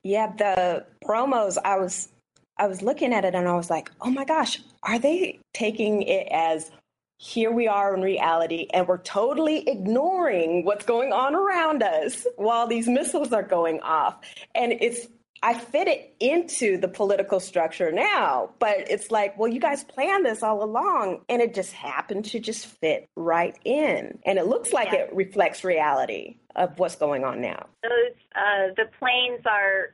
Yeah, 0.03 0.31
the 0.37 0.85
promos, 1.03 1.57
I 1.63 1.77
was 1.77 2.09
I 2.57 2.67
was 2.67 2.81
looking 2.81 3.13
at 3.13 3.25
it 3.25 3.33
and 3.33 3.47
I 3.47 3.55
was 3.55 3.69
like, 3.69 3.91
"Oh 4.01 4.09
my 4.09 4.25
gosh, 4.25 4.59
are 4.83 4.99
they 4.99 5.39
taking 5.53 6.03
it 6.03 6.27
as 6.31 6.71
here 7.17 7.51
we 7.51 7.67
are 7.67 7.93
in 7.93 8.01
reality 8.01 8.67
and 8.73 8.87
we're 8.87 8.97
totally 8.99 9.67
ignoring 9.67 10.65
what's 10.65 10.85
going 10.85 11.13
on 11.13 11.35
around 11.35 11.83
us 11.83 12.25
while 12.35 12.67
these 12.67 12.87
missiles 12.87 13.33
are 13.33 13.43
going 13.43 13.79
off?" 13.81 14.19
And 14.53 14.73
it's 14.73 15.07
I 15.43 15.55
fit 15.55 15.87
it 15.87 16.13
into 16.19 16.77
the 16.77 16.87
political 16.87 17.39
structure 17.39 17.91
now, 17.91 18.51
but 18.59 18.91
it's 18.91 19.09
like, 19.09 19.37
well, 19.39 19.51
you 19.51 19.59
guys 19.59 19.83
planned 19.83 20.25
this 20.25 20.43
all 20.43 20.63
along, 20.63 21.21
and 21.29 21.41
it 21.41 21.55
just 21.55 21.73
happened 21.73 22.25
to 22.25 22.39
just 22.39 22.67
fit 22.67 23.07
right 23.15 23.57
in, 23.65 24.19
and 24.23 24.37
it 24.37 24.45
looks 24.45 24.71
like 24.71 24.91
yeah. 24.91 24.99
it 24.99 25.15
reflects 25.15 25.63
reality 25.63 26.37
of 26.55 26.77
what's 26.77 26.95
going 26.95 27.23
on 27.23 27.41
now. 27.41 27.65
Those 27.81 28.13
uh, 28.35 28.73
the 28.77 28.85
planes 28.99 29.41
are 29.45 29.93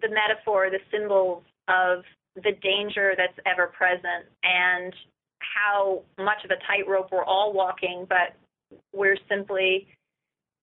the 0.00 0.08
metaphor, 0.08 0.70
the 0.70 0.80
symbols 0.90 1.44
of 1.68 2.04
the 2.36 2.52
danger 2.62 3.12
that's 3.14 3.38
ever 3.44 3.66
present, 3.66 4.24
and 4.42 4.94
how 5.38 6.02
much 6.18 6.44
of 6.44 6.50
a 6.50 6.56
tightrope 6.66 7.10
we're 7.12 7.24
all 7.24 7.52
walking, 7.52 8.06
but 8.08 8.34
we're 8.94 9.18
simply 9.28 9.86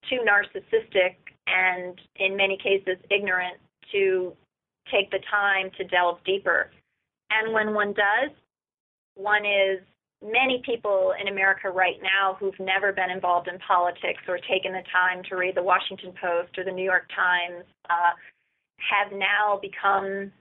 too 0.10 0.20
narcissistic 0.28 1.16
and, 1.46 2.00
in 2.16 2.36
many 2.36 2.58
cases, 2.58 2.98
ignorant 3.12 3.58
to 3.92 4.34
take 4.92 5.10
the 5.12 5.20
time 5.30 5.72
to 5.78 5.84
delve 5.86 6.18
deeper. 6.26 6.72
And 7.30 7.54
when 7.54 7.74
one 7.74 7.94
does, 7.94 8.32
one 9.16 9.46
is 9.46 9.80
many 10.22 10.62
people 10.66 11.14
in 11.20 11.28
America 11.28 11.70
right 11.70 11.96
now 12.02 12.36
who've 12.40 12.60
never 12.60 12.92
been 12.92 13.10
involved 13.10 13.48
in 13.48 13.58
politics 13.60 14.24
or 14.28 14.38
taken 14.50 14.74
the 14.74 14.84
time 14.92 15.24
to 15.30 15.36
read 15.36 15.56
the 15.56 15.64
Washington 15.64 16.14
Post 16.20 16.58
or 16.58 16.64
the 16.66 16.72
New 16.72 16.84
York 16.84 17.08
Times 17.16 17.64
uh, 17.90 18.12
have 18.78 19.12
now 19.18 19.60
become 19.62 20.32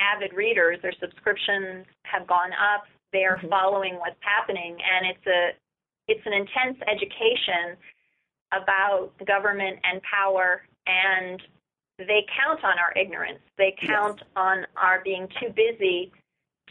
avid 0.00 0.32
readers. 0.34 0.78
Their 0.82 0.94
subscriptions 1.00 1.86
have 2.04 2.26
gone 2.26 2.52
up. 2.52 2.84
They 3.12 3.24
are 3.24 3.36
mm-hmm. 3.36 3.48
following 3.48 3.94
what's 3.96 4.20
happening, 4.20 4.76
and 4.76 5.06
it's 5.06 5.26
a 5.26 5.50
it's 6.08 6.26
an 6.26 6.32
intense 6.32 6.78
education 6.90 7.78
about 8.52 9.12
government 9.26 9.78
and 9.84 10.00
power 10.02 10.62
and 10.86 11.40
they 12.06 12.24
count 12.36 12.64
on 12.64 12.78
our 12.78 12.92
ignorance. 13.00 13.40
They 13.58 13.74
count 13.80 14.18
yes. 14.18 14.28
on 14.36 14.66
our 14.76 15.02
being 15.04 15.28
too 15.40 15.52
busy 15.54 16.12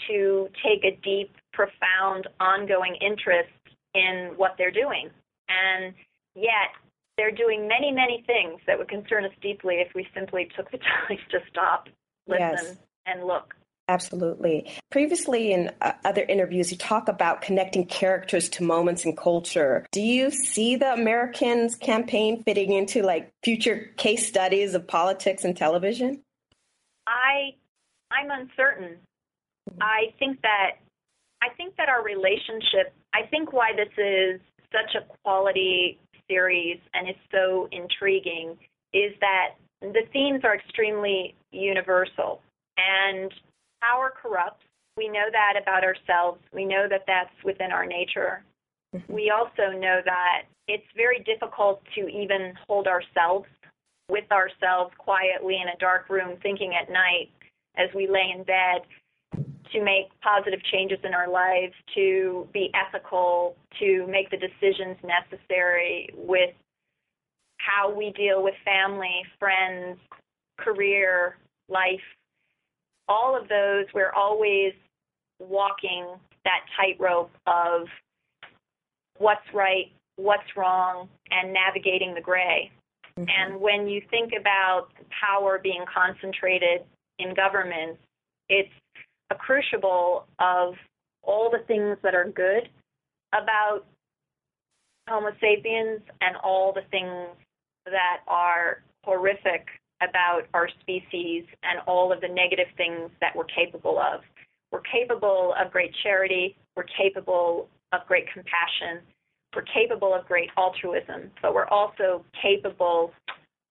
to 0.07 0.49
take 0.63 0.83
a 0.85 0.97
deep, 1.03 1.35
profound, 1.53 2.27
ongoing 2.39 2.95
interest 3.01 3.49
in 3.93 4.33
what 4.37 4.55
they're 4.57 4.71
doing. 4.71 5.09
And 5.49 5.93
yet, 6.35 6.71
they're 7.17 7.31
doing 7.31 7.67
many, 7.67 7.91
many 7.91 8.23
things 8.25 8.61
that 8.65 8.77
would 8.77 8.87
concern 8.87 9.25
us 9.25 9.31
deeply 9.41 9.75
if 9.75 9.93
we 9.93 10.07
simply 10.13 10.47
took 10.55 10.71
the 10.71 10.77
time 11.07 11.17
to 11.31 11.39
stop, 11.49 11.89
listen, 12.27 12.65
yes. 12.65 12.75
and 13.05 13.25
look. 13.25 13.53
Absolutely. 13.89 14.71
Previously, 14.91 15.51
in 15.51 15.71
uh, 15.81 15.93
other 16.05 16.21
interviews, 16.21 16.71
you 16.71 16.77
talk 16.77 17.07
about 17.07 17.41
connecting 17.41 17.87
characters 17.87 18.47
to 18.49 18.63
moments 18.63 19.03
in 19.03 19.15
culture. 19.15 19.83
Do 19.91 19.99
you 19.99 20.29
see 20.29 20.75
the 20.75 20.93
Americans 20.93 21.75
campaign 21.75 22.43
fitting 22.43 22.71
into 22.71 23.01
like 23.01 23.31
future 23.43 23.91
case 23.97 24.27
studies 24.27 24.75
of 24.75 24.87
politics 24.87 25.43
and 25.43 25.57
television? 25.57 26.21
I, 27.07 27.55
I'm 28.11 28.29
uncertain. 28.29 28.97
I 29.81 30.13
think 30.19 30.39
that, 30.43 30.73
I 31.41 31.47
think 31.57 31.75
that 31.77 31.89
our 31.89 32.03
relationship. 32.03 32.93
I 33.15 33.25
think 33.31 33.53
why 33.53 33.71
this 33.75 33.91
is 33.97 34.39
such 34.71 35.01
a 35.01 35.17
quality 35.23 35.97
series 36.29 36.77
and 36.93 37.09
is 37.09 37.15
so 37.31 37.67
intriguing 37.71 38.55
is 38.93 39.13
that 39.19 39.55
the 39.81 40.03
themes 40.13 40.41
are 40.43 40.53
extremely 40.53 41.33
universal 41.51 42.43
and 42.77 43.33
power 43.81 44.13
corrupts. 44.21 44.63
We 44.97 45.07
know 45.07 45.27
that 45.31 45.53
about 45.61 45.83
ourselves. 45.83 46.41
We 46.53 46.65
know 46.65 46.87
that 46.89 47.03
that's 47.07 47.33
within 47.43 47.71
our 47.71 47.85
nature. 47.85 48.43
Mm-hmm. 48.95 49.13
We 49.13 49.31
also 49.31 49.77
know 49.77 50.01
that 50.03 50.43
it's 50.67 50.85
very 50.95 51.23
difficult 51.23 51.81
to 51.95 52.07
even 52.07 52.53
hold 52.67 52.87
ourselves 52.87 53.47
with 54.09 54.29
ourselves 54.31 54.91
quietly 54.97 55.59
in 55.61 55.69
a 55.69 55.77
dark 55.79 56.09
room 56.09 56.37
thinking 56.41 56.73
at 56.79 56.91
night 56.91 57.29
as 57.77 57.89
we 57.95 58.07
lay 58.07 58.33
in 58.35 58.43
bed 58.43 58.81
to 59.71 59.83
make 59.83 60.09
positive 60.21 60.59
changes 60.71 60.97
in 61.03 61.13
our 61.13 61.29
lives, 61.29 61.73
to 61.95 62.47
be 62.51 62.71
ethical, 62.73 63.55
to 63.79 64.07
make 64.07 64.29
the 64.31 64.37
decisions 64.37 64.97
necessary 65.03 66.09
with 66.15 66.49
how 67.57 67.93
we 67.93 68.11
deal 68.11 68.43
with 68.43 68.55
family, 68.65 69.23
friends, 69.37 69.99
career, 70.57 71.37
life, 71.67 72.01
all 73.09 73.35
of 73.35 73.49
those, 73.49 73.85
we're 73.93 74.13
always 74.13 74.73
walking 75.39 76.07
that 76.45 76.61
tightrope 76.77 77.31
of 77.47 77.87
what's 79.17 79.45
right, 79.53 79.91
what's 80.15 80.55
wrong, 80.55 81.09
and 81.31 81.53
navigating 81.53 82.13
the 82.13 82.21
gray. 82.21 82.71
Mm-hmm. 83.17 83.25
And 83.29 83.59
when 83.59 83.87
you 83.87 84.01
think 84.09 84.31
about 84.39 84.87
power 85.19 85.59
being 85.61 85.83
concentrated 85.93 86.81
in 87.17 87.33
government, 87.33 87.97
it's 88.47 88.69
a 89.31 89.35
crucible 89.35 90.25
of 90.39 90.75
all 91.23 91.49
the 91.51 91.65
things 91.67 91.97
that 92.03 92.15
are 92.15 92.29
good 92.29 92.69
about 93.33 93.81
Homo 95.07 95.31
sapiens 95.41 96.01
and 96.21 96.35
all 96.43 96.71
the 96.71 96.83
things 96.91 97.27
that 97.85 98.19
are 98.27 98.83
horrific 99.03 99.67
about 100.01 100.43
our 100.53 100.69
species 100.81 101.45
and 101.63 101.79
all 101.87 102.11
of 102.11 102.21
the 102.21 102.27
negative 102.27 102.67
things 102.77 103.09
that 103.21 103.35
we're 103.35 103.45
capable 103.45 103.99
of. 103.99 104.21
We're 104.71 104.81
capable 104.81 105.53
of 105.59 105.71
great 105.71 105.91
charity, 106.03 106.55
we're 106.75 106.85
capable 106.97 107.67
of 107.91 108.01
great 108.07 108.25
compassion, 108.31 109.01
we're 109.55 109.63
capable 109.73 110.13
of 110.13 110.25
great 110.27 110.49
altruism, 110.57 111.31
but 111.41 111.53
we're 111.53 111.67
also 111.67 112.23
capable 112.41 113.11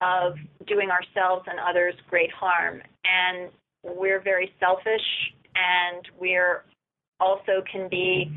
of 0.01 0.35
doing 0.67 0.91
ourselves 0.91 1.47
and 1.49 1.59
others 1.59 1.95
great 2.11 2.31
harm. 2.33 2.83
And 3.05 3.51
we're 3.85 4.21
very 4.21 4.53
selfish 4.61 5.33
and 5.55 6.07
we're 6.19 6.65
also 7.21 7.63
can 7.71 7.89
be 7.89 8.31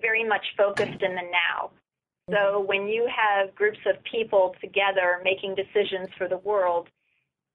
very 0.00 0.26
much 0.26 0.44
focused 0.56 1.02
in 1.02 1.14
the 1.14 1.22
now. 1.22 1.70
So 2.30 2.60
when 2.60 2.88
you 2.88 3.06
have 3.14 3.54
groups 3.54 3.78
of 3.86 3.96
people 4.10 4.54
together 4.60 5.20
making 5.22 5.54
decisions 5.54 6.08
for 6.16 6.28
the 6.28 6.38
world, 6.38 6.88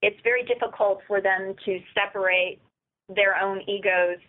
it's 0.02 0.20
very 0.24 0.44
difficult 0.44 1.02
for 1.08 1.22
them 1.22 1.56
to 1.66 1.80
separate 1.94 2.60
their 3.14 3.36
own 3.42 3.62
egos 3.68 4.20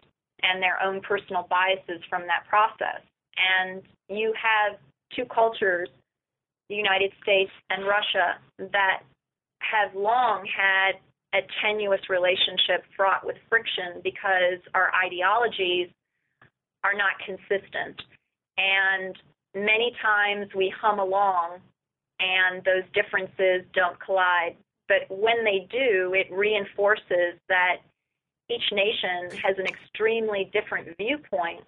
and 0.43 0.63
their 0.63 0.83
own 0.83 1.01
personal 1.03 1.47
biases 1.51 2.03
from 2.09 2.23
that 2.23 2.49
process. 2.49 3.03
And 3.37 3.83
you 4.09 4.33
have 4.35 4.79
two 5.15 5.25
cultures, 5.33 5.89
the 6.69 6.75
United 6.75 7.13
States 7.23 7.51
and 7.71 7.85
Russia, 7.85 8.39
that 8.73 9.03
have 9.61 9.95
long 9.95 10.47
had 10.47 10.99
a 11.35 11.47
tenuous 11.63 12.01
relationship 12.09 12.85
fraught 12.97 13.25
with 13.25 13.37
friction 13.49 14.01
because 14.03 14.59
our 14.75 14.91
ideologies 14.95 15.89
are 16.83 16.95
not 16.95 17.13
consistent. 17.25 18.01
And 18.57 19.15
many 19.55 19.93
times 20.03 20.49
we 20.57 20.73
hum 20.81 20.99
along 20.99 21.59
and 22.19 22.65
those 22.65 22.85
differences 22.95 23.65
don't 23.75 23.99
collide. 24.01 24.57
But 24.91 25.07
when 25.09 25.45
they 25.45 25.69
do, 25.71 26.15
it 26.15 26.27
reinforces 26.33 27.39
that 27.49 27.77
each 28.51 28.73
nation 28.73 29.39
has 29.39 29.57
an 29.57 29.67
extremely 29.67 30.51
different 30.53 30.89
viewpoint 30.99 31.63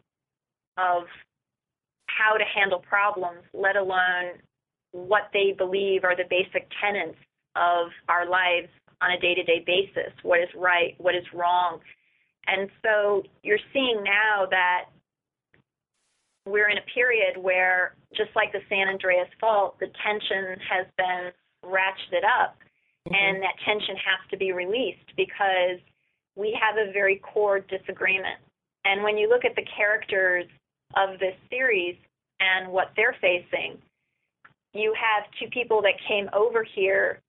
of 0.76 1.04
how 2.08 2.36
to 2.36 2.42
handle 2.44 2.80
problems, 2.80 3.44
let 3.54 3.76
alone 3.76 4.42
what 4.90 5.30
they 5.32 5.54
believe 5.56 6.02
are 6.02 6.16
the 6.16 6.26
basic 6.28 6.68
tenets 6.82 7.16
of 7.54 7.90
our 8.08 8.28
lives 8.28 8.68
on 9.00 9.12
a 9.12 9.20
day 9.20 9.34
to 9.34 9.44
day 9.44 9.62
basis 9.64 10.12
what 10.24 10.40
is 10.40 10.48
right, 10.56 10.96
what 10.98 11.14
is 11.14 11.24
wrong. 11.32 11.78
And 12.48 12.68
so 12.84 13.22
you're 13.44 13.62
seeing 13.72 14.02
now 14.02 14.46
that 14.50 14.86
we're 16.44 16.70
in 16.70 16.78
a 16.78 16.86
period 16.92 17.40
where, 17.40 17.94
just 18.16 18.30
like 18.34 18.50
the 18.50 18.62
San 18.68 18.88
Andreas 18.88 19.28
Fault, 19.38 19.78
the 19.78 19.86
tension 20.04 20.58
has 20.68 20.86
been 20.98 21.30
ratcheted 21.64 22.24
up, 22.26 22.56
mm-hmm. 23.08 23.14
and 23.14 23.42
that 23.42 23.54
tension 23.64 23.96
has 23.96 24.30
to 24.30 24.36
be 24.36 24.52
released 24.52 25.10
because 25.16 25.78
we 26.36 26.58
have 26.60 26.76
a 26.76 26.92
very 26.92 27.16
core 27.16 27.60
disagreement. 27.60 28.40
And 28.84 29.02
when 29.02 29.16
you 29.16 29.28
look 29.28 29.44
at 29.44 29.54
the 29.54 29.66
characters 29.76 30.46
of 30.96 31.18
this 31.18 31.34
series 31.50 31.96
and 32.40 32.72
what 32.72 32.92
they're 32.96 33.16
facing, 33.20 33.78
you 34.74 34.94
have 34.96 35.24
two 35.38 35.48
people 35.50 35.82
that 35.82 35.94
came 36.08 36.28
over 36.32 36.64
here 36.74 37.20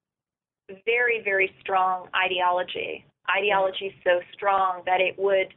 very, 0.85 1.21
very 1.23 1.51
strong 1.59 2.07
ideology. 2.15 3.05
Ideology 3.37 3.93
so 4.03 4.19
strong 4.33 4.81
that 4.85 5.01
it 5.01 5.15
would 5.17 5.53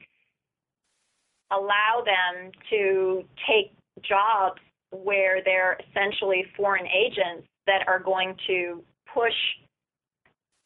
allow 1.51 2.03
them 2.05 2.51
to 2.71 3.25
take 3.47 3.73
jobs 4.03 4.61
where 4.91 5.43
they're 5.45 5.79
essentially 5.91 6.45
foreign 6.57 6.87
agents 6.87 7.47
that 7.67 7.87
are 7.87 7.99
going 7.99 8.35
to 8.47 8.83
push 9.13 9.35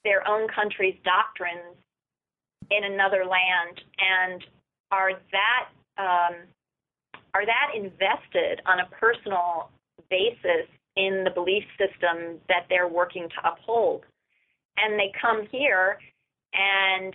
their 0.05 0.27
own 0.27 0.49
country's 0.49 0.97
doctrines 1.05 1.77
in 2.71 2.85
another 2.85 3.25
land 3.25 3.81
and 3.99 4.45
are 4.91 5.13
that 5.33 5.69
um, 5.99 6.37
are 7.35 7.47
that 7.47 7.73
invested 7.75 8.61
on 8.67 8.81
a 8.81 8.87
personal 8.99 9.71
basis 10.09 10.67
in 10.97 11.23
the 11.25 11.31
belief 11.31 11.65
system 11.79 12.39
that 12.49 12.67
they're 12.69 12.89
working 12.89 13.29
to 13.29 13.49
uphold 13.49 14.05
and 14.77 14.99
they 14.99 15.13
come 15.21 15.47
here 15.51 15.99
and 16.53 17.15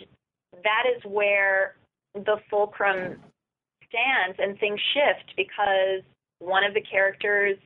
that 0.63 0.83
is 0.95 1.01
where 1.03 1.75
the 2.13 2.37
fulcrum 2.49 3.17
stands 3.89 4.37
and 4.39 4.57
things 4.59 4.79
shift 4.93 5.35
because 5.35 6.01
one 6.39 6.63
of 6.63 6.73
the 6.73 6.81
characters 6.81 7.57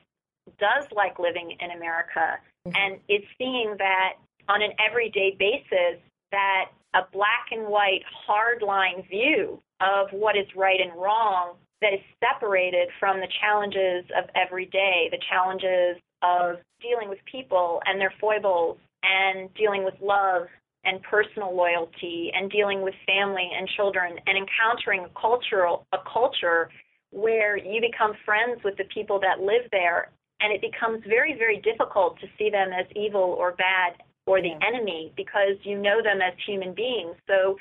does 0.59 0.85
like 0.95 1.19
living 1.19 1.55
in 1.59 1.71
America 1.71 2.37
mm-hmm. 2.67 2.75
and 2.75 2.99
is 3.07 3.23
seeing 3.37 3.75
that 3.77 4.13
on 4.49 4.61
an 4.61 4.71
everyday 4.81 5.35
basis 5.37 6.01
that 6.31 6.65
a 6.95 7.01
black 7.13 7.47
and 7.51 7.67
white 7.67 8.01
hardline 8.27 9.07
view 9.07 9.61
of 9.79 10.07
what 10.11 10.35
is 10.35 10.47
right 10.57 10.79
and 10.81 10.99
wrong 10.99 11.53
that 11.81 11.93
is 11.93 11.99
separated 12.19 12.89
from 12.99 13.19
the 13.19 13.27
challenges 13.39 14.03
of 14.17 14.29
every 14.35 14.65
day, 14.65 15.07
the 15.11 15.21
challenges 15.29 16.01
of 16.21 16.57
dealing 16.81 17.07
with 17.07 17.19
people 17.31 17.79
and 17.85 18.01
their 18.01 18.13
foibles 18.19 18.77
and 19.03 19.53
dealing 19.53 19.85
with 19.85 19.93
love 20.01 20.47
and 20.83 21.01
personal 21.03 21.55
loyalty 21.55 22.31
and 22.33 22.51
dealing 22.51 22.81
with 22.81 22.93
family 23.05 23.49
and 23.55 23.69
children 23.77 24.17
and 24.25 24.37
encountering 24.37 25.05
a 25.05 25.19
cultural 25.19 25.85
a 25.93 25.97
culture 26.11 26.69
where 27.11 27.57
you 27.57 27.81
become 27.81 28.13
friends 28.25 28.61
with 28.63 28.77
the 28.77 28.83
people 28.93 29.19
that 29.19 29.43
live 29.43 29.63
there 29.71 30.09
and 30.39 30.53
it 30.53 30.61
becomes 30.61 31.03
very 31.07 31.37
very 31.37 31.61
difficult 31.61 32.17
to 32.19 32.27
see 32.37 32.49
them 32.49 32.69
as 32.71 32.85
evil 32.95 33.35
or 33.37 33.51
bad 33.55 33.93
or 34.25 34.41
the 34.41 34.53
enemy 34.65 35.11
because 35.15 35.55
you 35.63 35.77
know 35.77 36.01
them 36.03 36.21
as 36.21 36.33
human 36.45 36.73
beings 36.73 37.15
so 37.27 37.57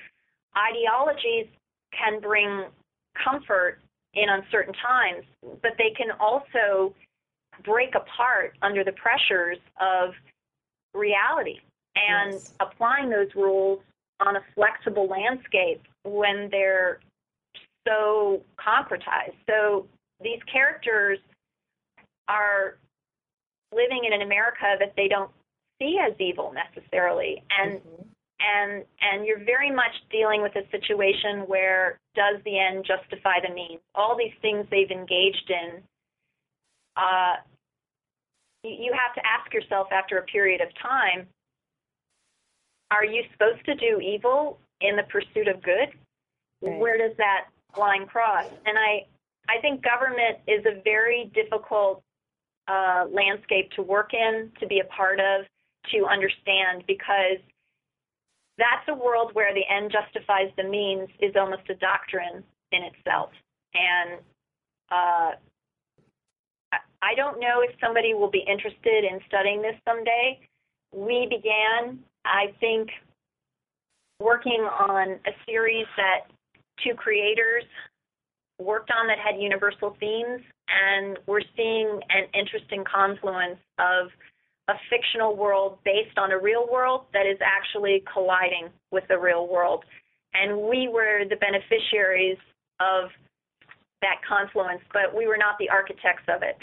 ideologies 0.56 1.46
can 1.92 2.20
bring 2.20 2.64
comfort 3.24 3.78
in 4.14 4.28
uncertain 4.28 4.74
times 4.74 5.24
but 5.62 5.72
they 5.78 5.90
can 5.96 6.10
also 6.20 6.94
break 7.64 7.94
apart 7.94 8.56
under 8.62 8.84
the 8.84 8.92
pressures 8.92 9.58
of 9.80 10.10
reality 10.94 11.58
and 11.96 12.32
yes. 12.32 12.52
applying 12.60 13.10
those 13.10 13.28
rules 13.34 13.80
on 14.20 14.36
a 14.36 14.40
flexible 14.54 15.08
landscape 15.08 15.82
when 16.04 16.48
they're 16.50 17.00
so 17.86 18.42
concretized. 18.58 19.34
So 19.48 19.86
these 20.22 20.40
characters 20.50 21.18
are 22.28 22.76
living 23.74 24.02
in 24.06 24.12
an 24.12 24.22
America 24.22 24.76
that 24.78 24.94
they 24.96 25.08
don't 25.08 25.30
see 25.78 25.98
as 25.98 26.14
evil 26.20 26.52
necessarily 26.52 27.42
and 27.50 27.78
mm-hmm. 27.78 28.02
and 28.40 28.84
and 29.00 29.26
you're 29.26 29.44
very 29.44 29.70
much 29.70 29.92
dealing 30.10 30.42
with 30.42 30.54
a 30.56 30.68
situation 30.70 31.40
where 31.46 31.98
does 32.14 32.42
the 32.44 32.58
end 32.58 32.84
justify 32.86 33.36
the 33.46 33.52
means 33.54 33.80
all 33.94 34.16
these 34.16 34.34
things 34.42 34.66
they've 34.70 34.90
engaged 34.90 35.50
in 35.50 35.82
uh, 36.96 37.36
you 38.64 38.92
have 38.92 39.14
to 39.14 39.22
ask 39.24 39.54
yourself 39.54 39.86
after 39.92 40.18
a 40.18 40.22
period 40.22 40.60
of 40.60 40.68
time 40.82 41.26
are 42.90 43.04
you 43.04 43.22
supposed 43.32 43.64
to 43.66 43.74
do 43.74 44.00
evil 44.00 44.58
in 44.80 44.96
the 44.96 45.02
pursuit 45.04 45.48
of 45.48 45.62
good? 45.62 45.88
Right. 46.62 46.78
Where 46.78 46.98
does 46.98 47.16
that 47.18 47.48
line 47.78 48.06
cross? 48.06 48.46
And 48.66 48.78
I, 48.78 49.06
I 49.48 49.60
think 49.60 49.82
government 49.82 50.38
is 50.46 50.64
a 50.66 50.80
very 50.82 51.30
difficult 51.34 52.02
uh, 52.66 53.04
landscape 53.10 53.70
to 53.72 53.82
work 53.82 54.12
in, 54.14 54.50
to 54.60 54.66
be 54.66 54.80
a 54.80 54.84
part 54.84 55.20
of, 55.20 55.44
to 55.92 56.06
understand, 56.06 56.84
because 56.86 57.38
that's 58.58 58.88
a 58.88 58.94
world 58.94 59.30
where 59.34 59.54
the 59.54 59.62
end 59.70 59.92
justifies 59.92 60.50
the 60.56 60.64
means 60.64 61.08
is 61.20 61.34
almost 61.36 61.62
a 61.70 61.74
doctrine 61.74 62.42
in 62.72 62.82
itself. 62.82 63.30
And 63.74 64.20
uh, 64.90 65.32
I 67.02 67.14
don't 67.16 67.38
know 67.38 67.60
if 67.62 67.70
somebody 67.80 68.14
will 68.14 68.30
be 68.30 68.44
interested 68.48 69.04
in 69.04 69.20
studying 69.28 69.62
this 69.62 69.76
someday. 69.86 70.40
We 70.92 71.28
began 71.30 72.00
I 72.24 72.52
think 72.60 72.90
working 74.20 74.60
on 74.60 75.18
a 75.26 75.30
series 75.46 75.86
that 75.96 76.26
two 76.84 76.94
creators 76.94 77.64
worked 78.60 78.90
on 78.90 79.06
that 79.06 79.18
had 79.18 79.40
universal 79.40 79.96
themes, 80.00 80.42
and 80.68 81.18
we're 81.26 81.46
seeing 81.56 82.00
an 82.10 82.24
interesting 82.34 82.84
confluence 82.84 83.60
of 83.78 84.08
a 84.68 84.74
fictional 84.90 85.34
world 85.34 85.78
based 85.84 86.18
on 86.18 86.30
a 86.30 86.38
real 86.38 86.66
world 86.70 87.06
that 87.14 87.26
is 87.26 87.38
actually 87.42 88.04
colliding 88.12 88.68
with 88.90 89.04
the 89.08 89.18
real 89.18 89.48
world. 89.48 89.84
And 90.34 90.68
we 90.68 90.88
were 90.88 91.24
the 91.28 91.36
beneficiaries 91.36 92.36
of 92.78 93.10
that 94.02 94.20
confluence, 94.28 94.82
but 94.92 95.16
we 95.16 95.26
were 95.26 95.38
not 95.38 95.56
the 95.58 95.70
architects 95.70 96.24
of 96.28 96.42
it. 96.42 96.58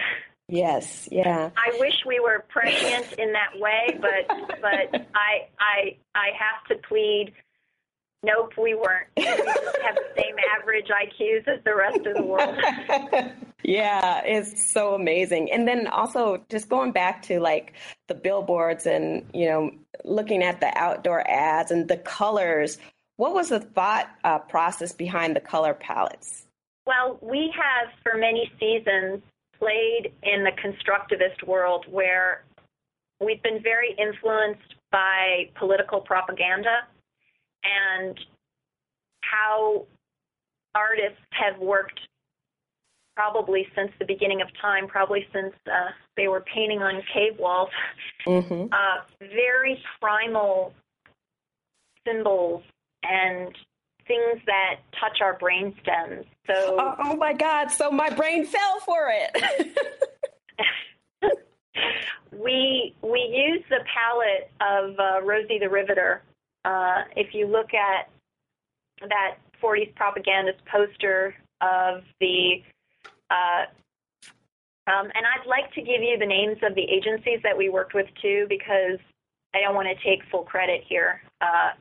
Yes, 0.48 1.10
yeah. 1.12 1.50
I 1.58 1.76
wish 1.80 1.96
we 2.06 2.20
were 2.20 2.46
prescient 2.50 3.14
in 3.14 3.34
that 3.34 3.60
way, 3.60 3.98
but 4.00 4.28
but 4.62 5.08
I 5.16 5.48
I 5.60 5.98
I 6.14 6.28
have 6.38 6.68
to 6.70 6.88
plead 6.88 7.34
Nope, 8.26 8.54
we 8.58 8.74
weren't. 8.74 9.08
We 9.16 9.24
just 9.24 9.40
have 9.84 9.96
the 9.96 10.22
same 10.22 10.36
average 10.60 10.88
IQs 10.88 11.48
as 11.48 11.64
the 11.64 11.76
rest 11.76 12.00
of 12.08 12.16
the 12.16 12.24
world. 12.24 12.56
yeah, 13.64 14.22
it's 14.26 14.72
so 14.72 14.96
amazing. 14.96 15.52
And 15.52 15.68
then 15.68 15.86
also 15.86 16.44
just 16.50 16.68
going 16.68 16.92
back 16.92 17.22
to 17.24 17.40
like 17.40 17.74
the 18.08 18.16
billboards 18.16 18.86
and, 18.86 19.26
you 19.34 19.48
know, 19.48 19.72
looking 20.04 20.44
at 20.44 20.60
the 20.60 20.72
outdoor 20.78 21.28
ads 21.30 21.72
and 21.72 21.88
the 21.88 21.98
colors, 21.98 22.78
what 23.18 23.34
was 23.34 23.50
the 23.50 23.60
thought 23.60 24.10
uh, 24.24 24.40
process 24.40 24.92
behind 24.92 25.36
the 25.36 25.40
color 25.40 25.74
palettes? 25.74 26.46
Well, 26.86 27.18
we 27.22 27.52
have 27.56 27.90
for 28.04 28.18
many 28.18 28.52
seasons 28.60 29.22
played 29.58 30.12
in 30.24 30.44
the 30.44 30.52
constructivist 30.52 31.48
world 31.48 31.86
where 31.90 32.44
we've 33.20 33.42
been 33.42 33.62
very 33.64 33.96
influenced 33.98 34.76
by 34.92 35.50
political 35.56 36.02
propaganda 36.02 36.82
and 37.64 38.20
how 39.22 39.86
artists 40.76 41.22
have 41.32 41.60
worked 41.60 42.00
probably 43.16 43.68
since 43.76 43.92
the 44.00 44.06
beginning 44.06 44.42
of 44.42 44.48
time, 44.62 44.88
probably 44.88 45.26
since 45.34 45.54
uh, 45.68 45.90
they 46.18 46.28
were 46.28 46.42
painting 46.42 46.80
on 46.80 47.02
cave 47.14 47.38
walls, 47.40 47.70
mm-hmm. 48.26 48.74
uh, 48.74 49.04
very 49.20 49.82
primal 50.02 50.74
symbols 52.06 52.64
and 53.04 53.56
things 54.08 54.42
that 54.46 54.76
touch 55.00 55.20
our 55.22 55.38
brain 55.38 55.74
stems. 55.82 56.26
So, 56.48 56.78
oh, 56.80 56.96
oh 57.00 57.16
my 57.16 57.34
God! 57.34 57.72
So 57.72 57.90
my 57.90 58.10
brain 58.10 58.46
fell 58.46 58.80
for 58.86 59.12
it. 59.12 59.78
we 62.32 62.94
we 63.02 63.20
use 63.20 63.64
the 63.70 63.80
palette 63.94 64.52
of 64.62 65.00
uh, 65.00 65.26
Rosie 65.26 65.58
the 65.60 65.70
Riveter 65.70 66.22
uh, 66.66 67.04
if 67.16 67.34
you 67.34 67.48
look 67.48 67.74
at 67.74 68.10
that 69.02 69.38
40s 69.64 69.94
propagandist 69.96 70.60
poster 70.66 71.36
of 71.62 72.02
the, 72.20 72.56
uh, 73.30 73.66
um, 74.88 75.06
and 75.16 75.26
I'd 75.26 75.48
like 75.48 75.74
to 75.74 75.82
give 75.82 76.02
you 76.02 76.18
the 76.20 76.26
names 76.26 76.58
of 76.62 76.76
the 76.76 76.84
agencies 76.84 77.40
that 77.44 77.58
we 77.58 77.70
worked 77.70 77.94
with 77.94 78.08
too, 78.22 78.46
because 78.50 79.00
I 79.56 79.62
don't 79.62 79.74
want 79.74 79.88
to 79.88 80.04
take 80.04 80.20
full 80.30 80.44
credit 80.44 80.84
here. 80.88 81.22
Uh, 81.42 81.72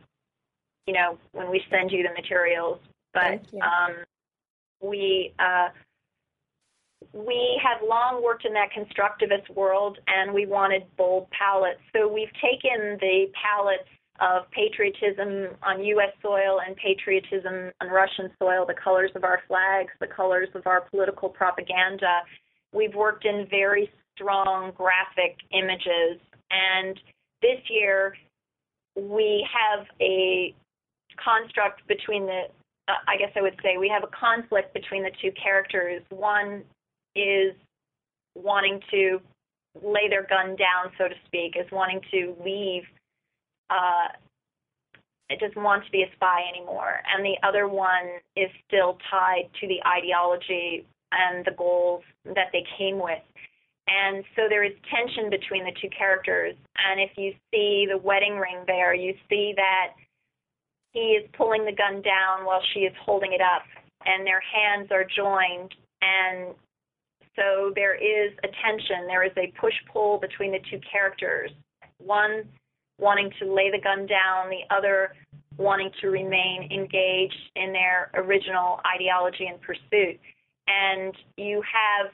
you 0.87 0.95
know, 0.95 1.19
when 1.33 1.51
we 1.51 1.63
send 1.71 1.91
you 1.91 2.03
the 2.03 2.11
materials, 2.11 2.79
but 3.13 3.45
um, 3.63 3.95
we 4.81 5.33
uh, 5.39 5.69
we 7.13 7.61
have 7.63 7.87
long 7.87 8.23
worked 8.23 8.45
in 8.45 8.53
that 8.55 8.71
constructivist 8.73 9.49
world, 9.55 9.99
and 10.09 10.33
we 10.33 10.47
wanted 10.47 10.85
bold 10.97 11.29
palettes. 11.31 11.81
So 11.95 12.09
we've 12.09 12.33
taken 12.43 12.99
the 13.01 13.27
palettes 13.35 13.89
of 14.21 14.45
patriotism 14.53 15.57
on 15.63 15.85
U.S. 15.85 16.13
soil 16.23 16.61
and 16.65 16.77
patriotism 16.77 17.73
on 17.81 17.89
Russian 17.89 18.31
soil, 18.39 18.65
the 18.67 18.75
colors 18.75 19.11
of 19.15 19.25
our 19.25 19.41
flags, 19.49 19.93
the 20.01 20.07
colors 20.07 20.49
of 20.55 20.67
our 20.67 20.83
political 20.83 21.29
propaganda. 21.29 22.21
We've 22.73 22.95
worked 22.95 23.25
in 23.25 23.47
very 23.51 23.91
strong 24.15 24.73
graphic 24.77 25.37
images. 25.53 26.21
And 26.51 26.99
this 27.43 27.59
year, 27.69 28.15
we 28.97 29.47
have 29.53 29.87
a 30.01 30.55
construct 31.23 31.87
between 31.89 32.27
the, 32.27 32.43
uh, 32.89 32.93
I 33.09 33.17
guess 33.17 33.31
I 33.37 33.43
would 33.43 33.59
say, 33.63 33.79
we 33.79 33.89
have 33.89 34.05
a 34.05 34.11
conflict 34.15 34.73
between 34.75 35.03
the 35.03 35.11
two 35.21 35.33
characters. 35.33 36.03
One 36.11 36.63
is 37.17 37.55
wanting 38.37 38.81
to 38.91 39.21
lay 39.83 40.09
their 40.09 40.27
gun 40.27 40.57
down, 40.57 40.93
so 40.99 41.09
to 41.09 41.15
speak, 41.27 41.57
is 41.59 41.71
wanting 41.73 42.01
to 42.13 42.37
leave 42.45 42.85
uh, 43.75 44.09
it 45.31 45.41
doesn't 45.41 45.63
want 45.63 45.85
to 45.85 45.91
be 45.91 46.03
a 46.03 46.13
spy 46.15 46.43
anymore. 46.55 47.01
And 47.13 47.25
the 47.25 47.37
other 47.47 47.67
one 47.67 48.21
is 48.37 48.51
still 48.69 48.99
tied 49.11 49.49
to 49.61 49.67
the 49.67 49.81
ideology 49.87 50.87
and 51.13 51.45
the 51.45 51.57
goals 51.57 52.03
that 52.25 52.53
they 52.53 52.65
came 52.79 52.99
with. 52.99 53.23
And 53.87 54.25
so 54.37 54.43
there 54.49 54.65
is 54.65 54.73
tension 54.89 55.31
between 55.31 55.65
the 55.65 55.73
two 55.81 55.89
characters. 55.97 56.55
And 56.79 57.01
if 57.01 57.11
you 57.17 57.33
see 57.53 57.87
the 57.91 57.99
wedding 57.99 58.37
ring 58.37 58.65
there, 58.67 58.95
you 58.95 59.15
see 59.29 59.53
that 59.57 59.93
he 60.93 61.19
is 61.19 61.29
pulling 61.37 61.65
the 61.65 61.75
gun 61.75 62.01
down 62.03 62.47
while 62.47 62.63
she 62.73 62.81
is 62.81 62.95
holding 63.05 63.33
it 63.33 63.41
up, 63.41 63.63
and 64.07 64.27
their 64.27 64.41
hands 64.41 64.89
are 64.93 65.05
joined. 65.05 65.75
And 66.01 66.55
so 67.37 67.73
there 67.75 67.95
is 67.95 68.33
a 68.45 68.49
tension, 68.63 69.07
there 69.07 69.25
is 69.25 69.33
a 69.37 69.53
push 69.61 69.75
pull 69.93 70.19
between 70.19 70.53
the 70.53 70.61
two 70.71 70.81
characters. 70.91 71.51
One 71.99 72.45
wanting 72.99 73.31
to 73.41 73.53
lay 73.53 73.71
the 73.71 73.81
gun 73.81 74.07
down, 74.07 74.51
the 74.51 74.75
other 74.75 75.15
wanting 75.57 75.91
to 76.01 76.09
remain 76.09 76.69
engaged 76.71 77.51
in 77.57 77.73
their 77.73 78.11
original 78.15 78.81
ideology 78.95 79.47
and 79.47 79.61
pursuit. 79.61 80.19
And 80.67 81.15
you 81.37 81.63
have, 81.63 82.11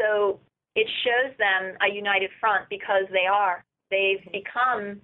so 0.00 0.40
it 0.74 0.86
shows 1.04 1.36
them 1.38 1.74
a 1.82 1.92
united 1.92 2.30
front 2.40 2.68
because 2.70 3.04
they 3.10 3.26
are. 3.26 3.64
They've 3.90 4.24
become 4.32 5.00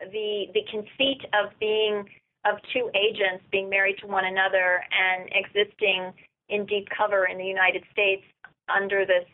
the 0.00 0.46
the 0.54 0.62
conceit 0.70 1.22
of 1.34 1.50
being 1.60 2.04
of 2.44 2.58
two 2.72 2.90
agents 2.94 3.44
being 3.50 3.68
married 3.68 3.96
to 4.00 4.06
one 4.06 4.24
another 4.24 4.80
and 4.90 5.28
existing 5.32 6.12
in 6.48 6.64
deep 6.66 6.88
cover 6.96 7.26
in 7.26 7.36
the 7.36 7.44
United 7.44 7.82
States 7.92 8.22
under 8.74 9.04
this 9.04 9.26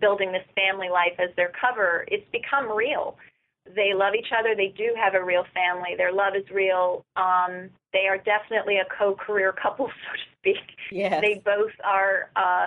building 0.00 0.32
this 0.32 0.46
family 0.54 0.88
life 0.88 1.12
as 1.18 1.34
their 1.36 1.52
cover, 1.60 2.04
it's 2.08 2.24
become 2.32 2.70
real 2.70 3.16
they 3.66 3.92
love 3.94 4.14
each 4.14 4.32
other. 4.36 4.54
They 4.56 4.74
do 4.76 4.94
have 4.96 5.14
a 5.14 5.24
real 5.24 5.44
family. 5.54 5.94
Their 5.96 6.12
love 6.12 6.34
is 6.36 6.48
real. 6.50 7.04
Um, 7.16 7.70
they 7.92 8.06
are 8.08 8.18
definitely 8.18 8.78
a 8.78 8.86
co-career 8.98 9.52
couple, 9.62 9.86
so 9.86 10.12
to 10.12 10.22
speak. 10.38 10.76
Yes. 10.90 11.20
They 11.20 11.42
both 11.44 11.72
are. 11.84 12.30
Uh, 12.36 12.66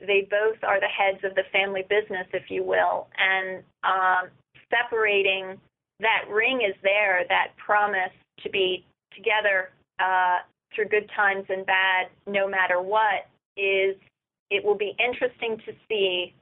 they 0.00 0.26
both 0.28 0.62
are 0.64 0.80
the 0.80 0.88
heads 0.88 1.24
of 1.24 1.34
the 1.34 1.44
family 1.52 1.82
business, 1.88 2.26
if 2.34 2.50
you 2.50 2.62
will, 2.62 3.06
and 3.16 3.62
um, 3.84 4.28
separating 4.68 5.58
that 6.00 6.24
ring 6.28 6.60
is 6.68 6.74
there. 6.82 7.24
That 7.28 7.56
promise 7.56 8.12
to 8.42 8.50
be 8.50 8.84
together 9.16 9.70
uh, 10.00 10.38
through 10.74 10.88
good 10.88 11.08
times 11.16 11.46
and 11.48 11.64
bad, 11.64 12.08
no 12.26 12.48
matter 12.48 12.80
what, 12.82 13.28
is. 13.56 13.96
It 14.50 14.62
will 14.62 14.76
be 14.76 14.94
interesting 15.00 15.56
to 15.64 15.72
see 15.88 16.34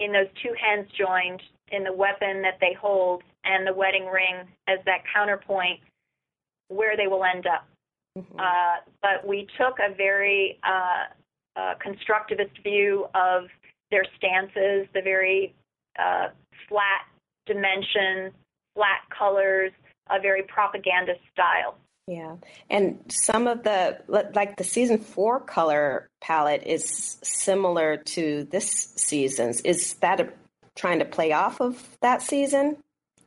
in 0.00 0.12
those 0.12 0.26
two 0.42 0.54
hands 0.58 0.88
joined 0.98 1.42
in 1.70 1.84
the 1.84 1.92
weapon 1.92 2.42
that 2.42 2.56
they 2.60 2.74
hold 2.80 3.22
and 3.44 3.66
the 3.66 3.72
wedding 3.72 4.06
ring 4.06 4.46
as 4.68 4.78
that 4.86 5.02
counterpoint 5.12 5.80
where 6.68 6.96
they 6.96 7.06
will 7.06 7.24
end 7.24 7.46
up. 7.46 7.66
Mm-hmm. 8.18 8.38
Uh, 8.38 8.76
but 9.02 9.26
we 9.26 9.46
took 9.58 9.78
a 9.78 9.94
very 9.94 10.58
uh, 10.64 11.60
uh, 11.60 11.74
constructivist 11.84 12.62
view 12.62 13.06
of 13.14 13.44
their 13.90 14.04
stances, 14.16 14.86
the 14.94 15.02
very 15.02 15.54
uh, 15.98 16.28
flat 16.68 17.06
dimension, 17.46 18.32
flat 18.74 19.00
colors, 19.16 19.72
a 20.10 20.20
very 20.20 20.42
propagandist 20.42 21.20
style. 21.32 21.76
Yeah. 22.06 22.36
And 22.68 22.98
some 23.08 23.46
of 23.46 23.62
the, 23.62 23.98
like 24.08 24.56
the 24.56 24.64
season 24.64 24.98
four 24.98 25.38
color 25.40 26.08
palette 26.20 26.64
is 26.66 27.18
similar 27.22 27.98
to 27.98 28.44
this 28.50 28.92
season's. 28.96 29.60
Is 29.60 29.94
that 29.94 30.20
a, 30.20 30.28
trying 30.74 30.98
to 30.98 31.04
play 31.04 31.32
off 31.32 31.60
of 31.60 31.96
that 32.00 32.22
season? 32.22 32.78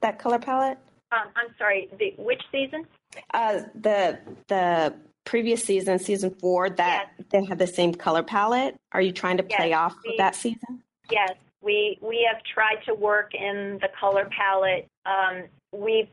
That 0.03 0.19
color 0.19 0.37
palette? 0.37 0.77
Um, 1.11 1.29
I'm 1.35 1.53
sorry, 1.57 1.89
the, 1.97 2.13
which 2.17 2.41
season? 2.51 2.85
Uh, 3.33 3.61
the 3.75 4.19
the 4.47 4.93
previous 5.25 5.63
season, 5.63 5.97
season 5.99 6.35
four, 6.39 6.69
that 6.69 7.09
yes. 7.17 7.27
they 7.31 7.45
have 7.45 7.57
the 7.57 7.67
same 7.67 7.93
color 7.93 8.23
palette. 8.23 8.75
Are 8.91 9.01
you 9.01 9.11
trying 9.11 9.37
to 9.37 9.43
play 9.43 9.69
yes, 9.69 9.77
off 9.77 9.95
we, 10.05 10.11
of 10.11 10.17
that 10.17 10.35
season? 10.35 10.83
Yes, 11.09 11.31
we 11.61 11.97
we 12.01 12.27
have 12.31 12.41
tried 12.53 12.83
to 12.85 12.93
work 12.93 13.33
in 13.33 13.79
the 13.81 13.89
color 13.99 14.29
palette. 14.37 14.87
Um, 15.05 15.43
we've 15.71 16.09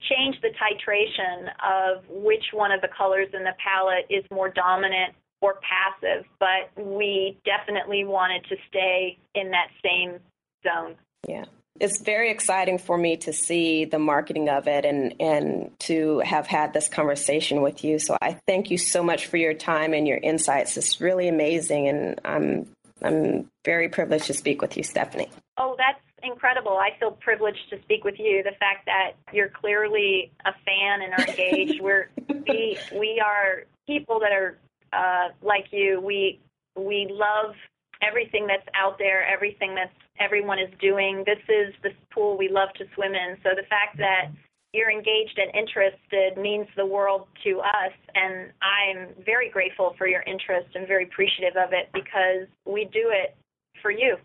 changed 0.00 0.38
the 0.42 0.50
titration 0.50 1.48
of 1.64 2.04
which 2.08 2.44
one 2.52 2.70
of 2.70 2.80
the 2.82 2.88
colors 2.96 3.28
in 3.32 3.42
the 3.42 3.54
palette 3.64 4.06
is 4.10 4.24
more 4.30 4.50
dominant 4.50 5.14
or 5.40 5.58
passive, 5.62 6.24
but 6.38 6.70
we 6.76 7.38
definitely 7.44 8.04
wanted 8.04 8.44
to 8.44 8.56
stay 8.68 9.16
in 9.34 9.50
that 9.50 9.68
same 9.82 10.18
zone. 10.62 10.94
Yeah 11.26 11.44
it's 11.80 12.00
very 12.00 12.30
exciting 12.30 12.78
for 12.78 12.96
me 12.96 13.16
to 13.16 13.32
see 13.32 13.84
the 13.84 13.98
marketing 13.98 14.48
of 14.48 14.68
it 14.68 14.84
and 14.84 15.14
and 15.20 15.70
to 15.80 16.20
have 16.20 16.46
had 16.46 16.72
this 16.72 16.88
conversation 16.88 17.62
with 17.62 17.82
you. 17.82 17.98
So 17.98 18.16
I 18.22 18.38
thank 18.46 18.70
you 18.70 18.78
so 18.78 19.02
much 19.02 19.26
for 19.26 19.36
your 19.36 19.54
time 19.54 19.92
and 19.92 20.06
your 20.06 20.18
insights. 20.18 20.76
It's 20.76 21.00
really 21.00 21.28
amazing, 21.28 21.88
and 21.88 22.20
I'm 22.24 22.68
I'm 23.02 23.50
very 23.64 23.88
privileged 23.88 24.26
to 24.26 24.34
speak 24.34 24.62
with 24.62 24.76
you, 24.76 24.82
Stephanie. 24.84 25.30
Oh, 25.58 25.74
that's 25.76 26.00
incredible. 26.22 26.78
I 26.78 26.90
feel 26.98 27.10
privileged 27.10 27.70
to 27.70 27.80
speak 27.82 28.04
with 28.04 28.18
you. 28.18 28.42
The 28.42 28.56
fact 28.58 28.86
that 28.86 29.12
you're 29.32 29.50
clearly 29.50 30.30
a 30.44 30.52
fan 30.64 31.02
and 31.02 31.12
are 31.12 31.28
engaged. 31.28 31.80
We're 31.80 32.08
we 32.48 32.78
we 32.94 33.22
are 33.24 33.64
people 33.86 34.20
that 34.20 34.32
are 34.32 34.58
uh, 34.92 35.30
like 35.42 35.66
you. 35.72 36.00
We 36.00 36.38
we 36.76 37.08
love 37.10 37.56
everything 38.00 38.46
that's 38.46 38.66
out 38.74 38.98
there, 38.98 39.26
everything 39.26 39.74
that's 39.74 39.92
everyone 40.20 40.58
is 40.58 40.70
doing. 40.80 41.24
This 41.26 41.42
is 41.48 41.74
the 41.82 41.90
pool 42.12 42.36
we 42.38 42.48
love 42.48 42.68
to 42.78 42.84
swim 42.94 43.14
in. 43.14 43.36
So 43.42 43.50
the 43.54 43.66
fact 43.68 43.98
that 43.98 44.30
you're 44.72 44.90
engaged 44.90 45.38
and 45.38 45.54
interested 45.54 46.36
means 46.36 46.66
the 46.76 46.86
world 46.86 47.28
to 47.44 47.60
us 47.60 47.92
and 48.14 48.50
I'm 48.60 49.08
very 49.24 49.48
grateful 49.48 49.94
for 49.96 50.06
your 50.06 50.22
interest 50.22 50.74
and 50.74 50.86
very 50.86 51.04
appreciative 51.04 51.56
of 51.56 51.72
it 51.72 51.88
because 51.92 52.48
we 52.66 52.84
do 52.86 53.12
it 53.12 53.36
for 53.80 53.90
you. 53.90 54.16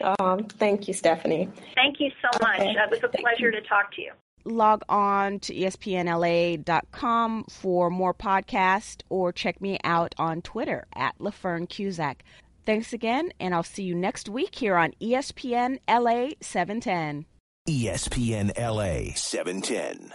um, 0.18 0.44
thank 0.44 0.88
you, 0.88 0.94
Stephanie. 0.94 1.48
Thank 1.74 2.00
you 2.00 2.10
so 2.22 2.28
much. 2.40 2.60
Okay. 2.60 2.70
It 2.70 2.90
was 2.90 3.00
a 3.02 3.08
pleasure 3.08 3.50
to 3.50 3.60
talk 3.62 3.94
to 3.96 4.02
you. 4.02 4.12
Log 4.44 4.82
on 4.88 5.38
to 5.40 5.54
espnla.com 5.54 7.44
for 7.48 7.90
more 7.90 8.14
podcasts 8.14 9.02
or 9.08 9.32
check 9.32 9.60
me 9.60 9.78
out 9.84 10.14
on 10.18 10.42
Twitter 10.42 10.86
at 10.94 11.16
LaFern 11.18 11.68
Cusack. 11.68 12.24
Thanks 12.64 12.92
again, 12.92 13.32
and 13.40 13.54
I'll 13.54 13.62
see 13.62 13.82
you 13.82 13.94
next 13.94 14.28
week 14.28 14.54
here 14.54 14.76
on 14.76 14.92
ESPN 15.00 15.78
LA 15.88 16.30
710. 16.40 17.26
ESPN 17.68 18.52
LA 18.56 19.14
710. 19.14 20.12